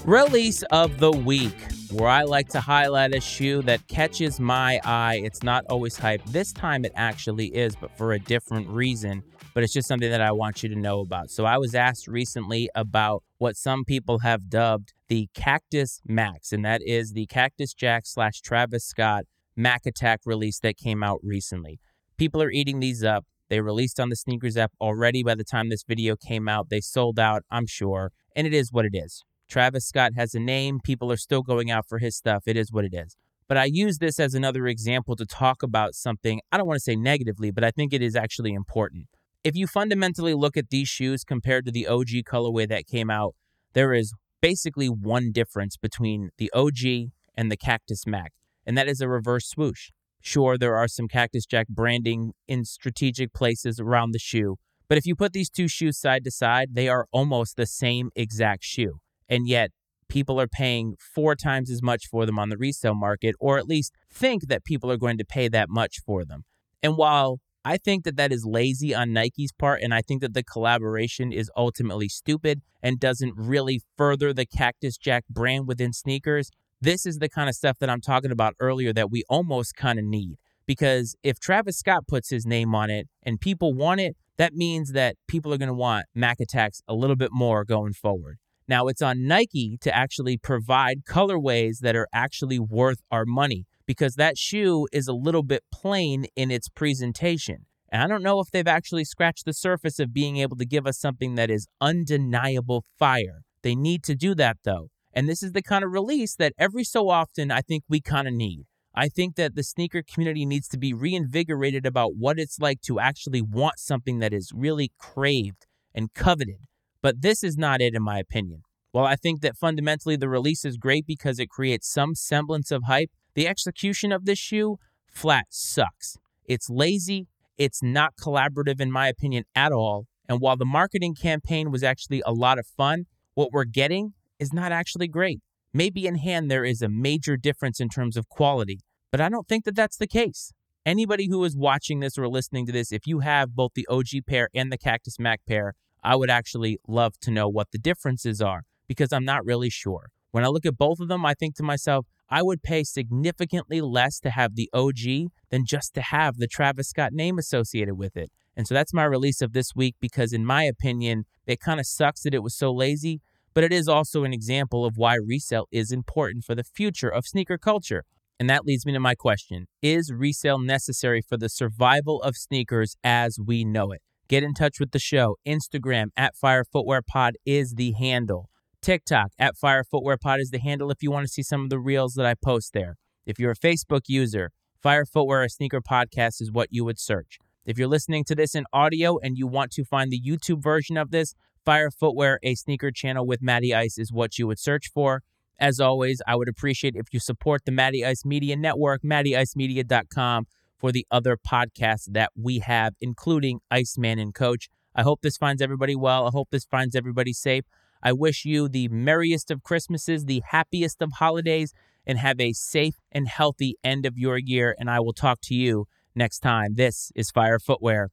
Release 0.03 0.63
of 0.71 0.97
the 0.97 1.11
week, 1.11 1.55
where 1.91 2.09
I 2.09 2.23
like 2.23 2.49
to 2.49 2.59
highlight 2.59 3.15
a 3.15 3.21
shoe 3.21 3.61
that 3.61 3.87
catches 3.87 4.39
my 4.39 4.81
eye. 4.83 5.21
It's 5.23 5.43
not 5.43 5.63
always 5.69 5.95
hype. 5.95 6.25
This 6.25 6.51
time 6.51 6.83
it 6.83 6.91
actually 6.95 7.55
is, 7.55 7.75
but 7.75 7.95
for 7.95 8.11
a 8.11 8.19
different 8.19 8.67
reason. 8.67 9.23
But 9.53 9.63
it's 9.63 9.73
just 9.73 9.87
something 9.87 10.09
that 10.09 10.21
I 10.21 10.31
want 10.31 10.63
you 10.63 10.69
to 10.69 10.75
know 10.75 11.01
about. 11.01 11.29
So 11.29 11.43
I 11.45 11.57
was 11.57 11.75
asked 11.75 12.07
recently 12.07 12.69
about 12.73 13.23
what 13.37 13.57
some 13.57 13.83
people 13.83 14.19
have 14.19 14.49
dubbed 14.49 14.93
the 15.09 15.27
Cactus 15.33 16.01
Max, 16.05 16.53
and 16.53 16.63
that 16.63 16.81
is 16.85 17.11
the 17.11 17.25
Cactus 17.25 17.73
Jack 17.73 18.03
slash 18.05 18.39
Travis 18.39 18.85
Scott 18.85 19.25
Mac 19.57 19.85
Attack 19.85 20.21
release 20.25 20.59
that 20.59 20.77
came 20.77 21.03
out 21.03 21.19
recently. 21.21 21.79
People 22.17 22.41
are 22.41 22.51
eating 22.51 22.79
these 22.79 23.03
up. 23.03 23.25
They 23.49 23.59
released 23.59 23.99
on 23.99 24.07
the 24.07 24.15
sneakers 24.15 24.55
app 24.55 24.71
already 24.79 25.23
by 25.23 25.35
the 25.35 25.43
time 25.43 25.67
this 25.67 25.83
video 25.83 26.15
came 26.15 26.47
out. 26.47 26.69
They 26.69 26.79
sold 26.79 27.19
out, 27.19 27.43
I'm 27.51 27.67
sure, 27.67 28.13
and 28.33 28.47
it 28.47 28.53
is 28.53 28.71
what 28.71 28.85
it 28.85 28.93
is. 28.93 29.23
Travis 29.49 29.85
Scott 29.85 30.13
has 30.15 30.33
a 30.33 30.39
name. 30.39 30.79
People 30.81 31.11
are 31.11 31.17
still 31.17 31.41
going 31.41 31.69
out 31.69 31.85
for 31.85 31.99
his 31.99 32.15
stuff. 32.15 32.43
It 32.45 32.55
is 32.55 32.71
what 32.71 32.85
it 32.85 32.93
is. 32.93 33.17
But 33.49 33.57
I 33.57 33.65
use 33.65 33.97
this 33.97 34.17
as 34.17 34.33
another 34.33 34.65
example 34.67 35.17
to 35.17 35.25
talk 35.25 35.61
about 35.61 35.93
something, 35.93 36.39
I 36.53 36.57
don't 36.57 36.67
want 36.67 36.77
to 36.77 36.83
say 36.83 36.95
negatively, 36.95 37.51
but 37.51 37.65
I 37.65 37.71
think 37.71 37.91
it 37.91 38.01
is 38.01 38.15
actually 38.15 38.53
important. 38.53 39.07
If 39.43 39.55
you 39.55 39.67
fundamentally 39.67 40.33
look 40.33 40.55
at 40.55 40.69
these 40.69 40.87
shoes 40.87 41.23
compared 41.23 41.65
to 41.65 41.71
the 41.71 41.87
OG 41.87 42.09
colorway 42.25 42.67
that 42.69 42.85
came 42.85 43.09
out, 43.09 43.35
there 43.73 43.93
is 43.93 44.13
basically 44.41 44.87
one 44.87 45.31
difference 45.31 45.77
between 45.77 46.29
the 46.37 46.51
OG 46.53 47.11
and 47.35 47.51
the 47.51 47.57
Cactus 47.57 48.05
Mac, 48.05 48.33
and 48.65 48.77
that 48.77 48.87
is 48.87 49.01
a 49.01 49.09
reverse 49.09 49.47
swoosh. 49.47 49.89
Sure, 50.21 50.57
there 50.57 50.75
are 50.75 50.87
some 50.87 51.07
Cactus 51.07 51.45
Jack 51.45 51.67
branding 51.67 52.33
in 52.47 52.65
strategic 52.65 53.33
places 53.33 53.79
around 53.79 54.11
the 54.11 54.19
shoe, 54.19 54.57
but 54.87 54.97
if 54.97 55.05
you 55.05 55.15
put 55.15 55.33
these 55.33 55.49
two 55.49 55.67
shoes 55.67 55.97
side 55.97 56.23
to 56.23 56.31
side, 56.31 56.75
they 56.75 56.87
are 56.87 57.07
almost 57.11 57.55
the 57.55 57.65
same 57.65 58.11
exact 58.15 58.63
shoe 58.63 58.99
and 59.31 59.47
yet 59.47 59.71
people 60.09 60.39
are 60.39 60.47
paying 60.47 60.95
four 60.99 61.35
times 61.35 61.71
as 61.71 61.81
much 61.81 62.05
for 62.05 62.25
them 62.25 62.37
on 62.37 62.49
the 62.49 62.57
resale 62.57 62.93
market, 62.93 63.33
or 63.39 63.57
at 63.57 63.65
least 63.65 63.93
think 64.11 64.49
that 64.49 64.65
people 64.65 64.91
are 64.91 64.97
going 64.97 65.17
to 65.17 65.25
pay 65.25 65.47
that 65.47 65.69
much 65.69 65.99
for 66.05 66.25
them. 66.25 66.43
And 66.83 66.97
while 66.97 67.39
I 67.63 67.77
think 67.77 68.05
that 68.05 68.15
that 68.15 68.31
is 68.31 68.43
lazy 68.43 68.95
on 68.95 69.13
Nike's 69.13 69.51
part, 69.51 69.81
and 69.83 69.93
I 69.93 70.01
think 70.01 70.21
that 70.21 70.33
the 70.33 70.43
collaboration 70.43 71.31
is 71.31 71.51
ultimately 71.55 72.09
stupid 72.09 72.61
and 72.81 72.99
doesn't 72.99 73.33
really 73.35 73.81
further 73.95 74.33
the 74.33 74.47
Cactus 74.47 74.97
Jack 74.97 75.25
brand 75.29 75.67
within 75.67 75.93
sneakers. 75.93 76.49
This 76.81 77.05
is 77.05 77.19
the 77.19 77.29
kind 77.29 77.49
of 77.49 77.55
stuff 77.55 77.77
that 77.79 77.89
I'm 77.89 78.01
talking 78.01 78.31
about 78.31 78.55
earlier 78.59 78.91
that 78.93 79.11
we 79.11 79.23
almost 79.29 79.75
kind 79.75 79.99
of 79.99 80.05
need. 80.05 80.37
Because 80.65 81.15
if 81.21 81.39
Travis 81.39 81.77
Scott 81.77 82.07
puts 82.07 82.29
his 82.31 82.45
name 82.45 82.73
on 82.73 82.89
it 82.89 83.07
and 83.23 83.39
people 83.39 83.73
want 83.73 83.99
it, 83.99 84.15
that 84.37 84.53
means 84.53 84.93
that 84.93 85.15
people 85.27 85.53
are 85.53 85.57
going 85.57 85.67
to 85.67 85.73
want 85.73 86.05
Mac 86.15 86.39
Attacks 86.39 86.81
a 86.87 86.95
little 86.95 87.15
bit 87.15 87.29
more 87.31 87.63
going 87.63 87.93
forward. 87.93 88.37
Now 88.67 88.87
it's 88.87 89.01
on 89.01 89.27
Nike 89.27 89.77
to 89.81 89.95
actually 89.95 90.37
provide 90.37 91.03
colorways 91.07 91.79
that 91.81 91.95
are 91.95 92.07
actually 92.13 92.57
worth 92.57 93.01
our 93.11 93.25
money 93.25 93.65
because 93.91 94.15
that 94.15 94.37
shoe 94.37 94.87
is 94.91 95.07
a 95.07 95.13
little 95.13 95.43
bit 95.43 95.63
plain 95.71 96.25
in 96.35 96.51
its 96.51 96.69
presentation. 96.69 97.65
And 97.91 98.01
I 98.01 98.07
don't 98.07 98.23
know 98.23 98.39
if 98.39 98.49
they've 98.51 98.67
actually 98.67 99.03
scratched 99.03 99.45
the 99.45 99.53
surface 99.53 99.99
of 99.99 100.13
being 100.13 100.37
able 100.37 100.55
to 100.57 100.65
give 100.65 100.87
us 100.87 100.97
something 100.97 101.35
that 101.35 101.51
is 101.51 101.67
undeniable 101.81 102.85
fire. 102.97 103.41
They 103.63 103.75
need 103.75 104.03
to 104.03 104.15
do 104.15 104.33
that 104.35 104.57
though. 104.63 104.87
And 105.13 105.27
this 105.27 105.43
is 105.43 105.51
the 105.51 105.61
kind 105.61 105.83
of 105.83 105.91
release 105.91 106.35
that 106.37 106.53
every 106.57 106.83
so 106.83 107.09
often 107.09 107.51
I 107.51 107.61
think 107.61 107.83
we 107.89 107.99
kind 107.99 108.27
of 108.27 108.33
need. 108.33 108.65
I 108.95 109.09
think 109.09 109.35
that 109.35 109.55
the 109.55 109.63
sneaker 109.63 110.03
community 110.03 110.45
needs 110.45 110.67
to 110.69 110.77
be 110.77 110.93
reinvigorated 110.93 111.85
about 111.85 112.15
what 112.15 112.39
it's 112.39 112.59
like 112.59 112.81
to 112.83 112.99
actually 112.99 113.41
want 113.41 113.77
something 113.77 114.19
that 114.19 114.33
is 114.33 114.51
really 114.53 114.91
craved 114.97 115.65
and 115.93 116.13
coveted 116.13 116.67
but 117.01 117.21
this 117.21 117.43
is 117.43 117.57
not 117.57 117.81
it, 117.81 117.95
in 117.95 118.03
my 118.03 118.19
opinion. 118.19 118.61
While 118.91 119.05
I 119.05 119.15
think 119.15 119.41
that 119.41 119.57
fundamentally 119.57 120.15
the 120.15 120.29
release 120.29 120.65
is 120.65 120.77
great 120.77 121.07
because 121.07 121.39
it 121.39 121.49
creates 121.49 121.91
some 121.91 122.13
semblance 122.13 122.71
of 122.71 122.83
hype, 122.83 123.09
the 123.33 123.47
execution 123.47 124.11
of 124.11 124.25
this 124.25 124.39
shoe 124.39 124.77
flat 125.07 125.45
sucks. 125.49 126.17
It's 126.45 126.69
lazy, 126.69 127.27
it's 127.57 127.83
not 127.83 128.15
collaborative, 128.15 128.81
in 128.81 128.91
my 128.91 129.07
opinion, 129.07 129.43
at 129.55 129.71
all. 129.71 130.07
And 130.27 130.39
while 130.39 130.57
the 130.57 130.65
marketing 130.65 131.15
campaign 131.15 131.71
was 131.71 131.83
actually 131.83 132.21
a 132.25 132.31
lot 132.31 132.57
of 132.57 132.65
fun, 132.65 133.05
what 133.33 133.51
we're 133.51 133.65
getting 133.65 134.13
is 134.39 134.53
not 134.53 134.71
actually 134.71 135.07
great. 135.07 135.41
Maybe 135.73 136.07
in 136.07 136.15
hand 136.15 136.49
there 136.49 136.65
is 136.65 136.81
a 136.81 136.89
major 136.89 137.37
difference 137.37 137.79
in 137.79 137.89
terms 137.89 138.17
of 138.17 138.27
quality, 138.27 138.79
but 139.11 139.21
I 139.21 139.29
don't 139.29 139.47
think 139.47 139.65
that 139.65 139.75
that's 139.75 139.97
the 139.97 140.07
case. 140.07 140.53
Anybody 140.85 141.27
who 141.29 141.43
is 141.43 141.55
watching 141.55 141.99
this 141.99 142.17
or 142.17 142.27
listening 142.27 142.65
to 142.65 142.71
this, 142.71 142.91
if 142.91 143.05
you 143.05 143.19
have 143.19 143.55
both 143.55 143.71
the 143.75 143.87
OG 143.87 144.25
pair 144.27 144.49
and 144.53 144.71
the 144.71 144.77
Cactus 144.77 145.19
Mac 145.19 145.41
pair, 145.47 145.73
I 146.03 146.15
would 146.15 146.29
actually 146.29 146.79
love 146.87 147.19
to 147.21 147.31
know 147.31 147.47
what 147.47 147.71
the 147.71 147.77
differences 147.77 148.41
are 148.41 148.63
because 148.87 149.13
I'm 149.13 149.23
not 149.23 149.45
really 149.45 149.69
sure. 149.69 150.07
When 150.31 150.43
I 150.43 150.47
look 150.47 150.65
at 150.65 150.77
both 150.77 150.99
of 150.99 151.07
them, 151.07 151.25
I 151.25 151.33
think 151.33 151.55
to 151.57 151.63
myself, 151.63 152.07
I 152.31 152.41
would 152.41 152.63
pay 152.63 152.83
significantly 152.83 153.81
less 153.81 154.19
to 154.21 154.29
have 154.29 154.55
the 154.55 154.69
OG 154.73 155.31
than 155.49 155.65
just 155.65 155.93
to 155.95 156.01
have 156.01 156.37
the 156.37 156.47
Travis 156.47 156.87
Scott 156.87 157.11
name 157.11 157.37
associated 157.37 157.95
with 157.95 158.15
it. 158.15 158.31
And 158.55 158.65
so 158.65 158.73
that's 158.73 158.93
my 158.93 159.03
release 159.03 159.41
of 159.41 159.51
this 159.51 159.75
week 159.75 159.95
because, 159.99 160.31
in 160.31 160.45
my 160.45 160.63
opinion, 160.63 161.25
it 161.45 161.59
kind 161.59 161.79
of 161.79 161.85
sucks 161.85 162.23
that 162.23 162.33
it 162.33 162.43
was 162.43 162.55
so 162.55 162.71
lazy, 162.71 163.21
but 163.53 163.65
it 163.65 163.73
is 163.73 163.89
also 163.89 164.23
an 164.23 164.33
example 164.33 164.85
of 164.85 164.95
why 164.95 165.15
resale 165.15 165.67
is 165.71 165.91
important 165.91 166.45
for 166.45 166.55
the 166.55 166.63
future 166.63 167.09
of 167.09 167.25
sneaker 167.25 167.57
culture. 167.57 168.05
And 168.39 168.49
that 168.49 168.65
leads 168.65 168.85
me 168.85 168.93
to 168.93 168.99
my 168.99 169.13
question 169.13 169.67
Is 169.81 170.11
resale 170.11 170.59
necessary 170.59 171.21
for 171.21 171.37
the 171.37 171.49
survival 171.49 172.21
of 172.21 172.35
sneakers 172.35 172.95
as 173.03 173.37
we 173.43 173.65
know 173.65 173.91
it? 173.91 174.01
Get 174.29 174.43
in 174.43 174.53
touch 174.53 174.79
with 174.79 174.91
the 174.91 174.99
show. 174.99 175.35
Instagram 175.45 176.07
at 176.15 176.37
Fire 176.37 176.63
Footwear 176.63 177.01
Pod 177.01 177.35
is 177.45 177.73
the 177.73 177.91
handle. 177.91 178.50
TikTok 178.81 179.31
at 179.37 179.57
Fire 179.57 179.83
Footwear 179.83 180.17
Pod 180.17 180.39
is 180.39 180.49
the 180.49 180.57
handle 180.59 180.89
if 180.89 181.03
you 181.03 181.11
want 181.11 181.25
to 181.25 181.31
see 181.31 181.43
some 181.43 181.63
of 181.63 181.69
the 181.69 181.79
reels 181.79 182.15
that 182.15 182.25
I 182.25 182.33
post 182.33 182.73
there. 182.73 182.97
If 183.25 183.37
you're 183.37 183.51
a 183.51 183.55
Facebook 183.55 184.01
user, 184.07 184.51
Fire 184.81 185.05
Footwear, 185.05 185.43
a 185.43 185.49
sneaker 185.49 185.81
podcast 185.81 186.41
is 186.41 186.51
what 186.51 186.69
you 186.71 186.83
would 186.83 186.99
search. 186.99 187.37
If 187.63 187.77
you're 187.77 187.87
listening 187.87 188.23
to 188.25 188.33
this 188.33 188.55
in 188.55 188.65
audio 188.73 189.19
and 189.19 189.37
you 189.37 189.45
want 189.45 189.71
to 189.73 189.85
find 189.85 190.09
the 190.09 190.19
YouTube 190.19 190.63
version 190.63 190.97
of 190.97 191.11
this, 191.11 191.35
Fire 191.63 191.91
Footwear, 191.91 192.39
a 192.41 192.55
sneaker 192.55 192.89
channel 192.89 193.27
with 193.27 193.41
Matty 193.41 193.75
Ice 193.75 193.99
is 193.99 194.11
what 194.11 194.39
you 194.39 194.47
would 194.47 194.57
search 194.57 194.89
for. 194.91 195.21
As 195.59 195.79
always, 195.79 196.19
I 196.25 196.35
would 196.35 196.49
appreciate 196.49 196.95
if 196.95 197.13
you 197.13 197.19
support 197.19 197.65
the 197.65 197.71
Matty 197.71 198.03
Ice 198.03 198.25
Media 198.25 198.55
Network, 198.55 199.03
mattyicemedia.com 199.03 200.47
for 200.79 200.91
the 200.91 201.05
other 201.11 201.37
podcasts 201.37 202.07
that 202.09 202.31
we 202.35 202.59
have, 202.59 202.95
including 202.99 203.59
Iceman 203.69 204.17
and 204.17 204.33
Coach. 204.33 204.69
I 204.95 205.03
hope 205.03 205.21
this 205.21 205.37
finds 205.37 205.61
everybody 205.61 205.95
well. 205.95 206.25
I 206.25 206.31
hope 206.31 206.49
this 206.49 206.65
finds 206.65 206.95
everybody 206.95 207.31
safe. 207.31 207.65
I 208.03 208.13
wish 208.13 208.45
you 208.45 208.67
the 208.67 208.87
merriest 208.89 209.51
of 209.51 209.63
Christmases, 209.63 210.25
the 210.25 210.41
happiest 210.49 211.01
of 211.01 211.13
holidays, 211.13 211.73
and 212.05 212.17
have 212.17 212.39
a 212.39 212.53
safe 212.53 212.95
and 213.11 213.27
healthy 213.27 213.77
end 213.83 214.05
of 214.05 214.17
your 214.17 214.37
year. 214.37 214.75
And 214.79 214.89
I 214.89 214.99
will 214.99 215.13
talk 215.13 215.39
to 215.43 215.55
you 215.55 215.85
next 216.15 216.39
time. 216.39 216.75
This 216.75 217.11
is 217.15 217.29
Fire 217.29 217.59
Footwear. 217.59 218.09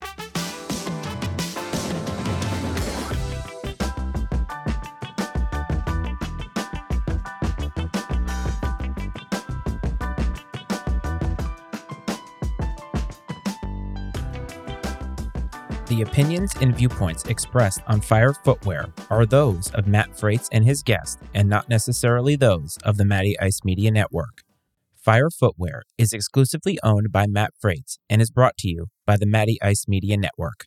The 15.98 16.04
opinions 16.04 16.54
and 16.60 16.76
viewpoints 16.76 17.24
expressed 17.24 17.80
on 17.88 18.00
Fire 18.00 18.32
Footwear 18.32 18.86
are 19.10 19.26
those 19.26 19.72
of 19.72 19.88
Matt 19.88 20.16
Frates 20.16 20.48
and 20.52 20.64
his 20.64 20.80
guest, 20.80 21.18
and 21.34 21.48
not 21.48 21.68
necessarily 21.68 22.36
those 22.36 22.78
of 22.84 22.98
the 22.98 23.04
Matty 23.04 23.34
Ice 23.40 23.62
Media 23.64 23.90
Network. 23.90 24.42
Fire 24.96 25.28
Footwear 25.28 25.82
is 25.98 26.12
exclusively 26.12 26.78
owned 26.84 27.10
by 27.10 27.26
Matt 27.26 27.50
Frates 27.60 27.98
and 28.08 28.22
is 28.22 28.30
brought 28.30 28.56
to 28.58 28.68
you 28.68 28.86
by 29.06 29.16
the 29.16 29.26
Matty 29.26 29.58
Ice 29.60 29.86
Media 29.88 30.16
Network. 30.16 30.66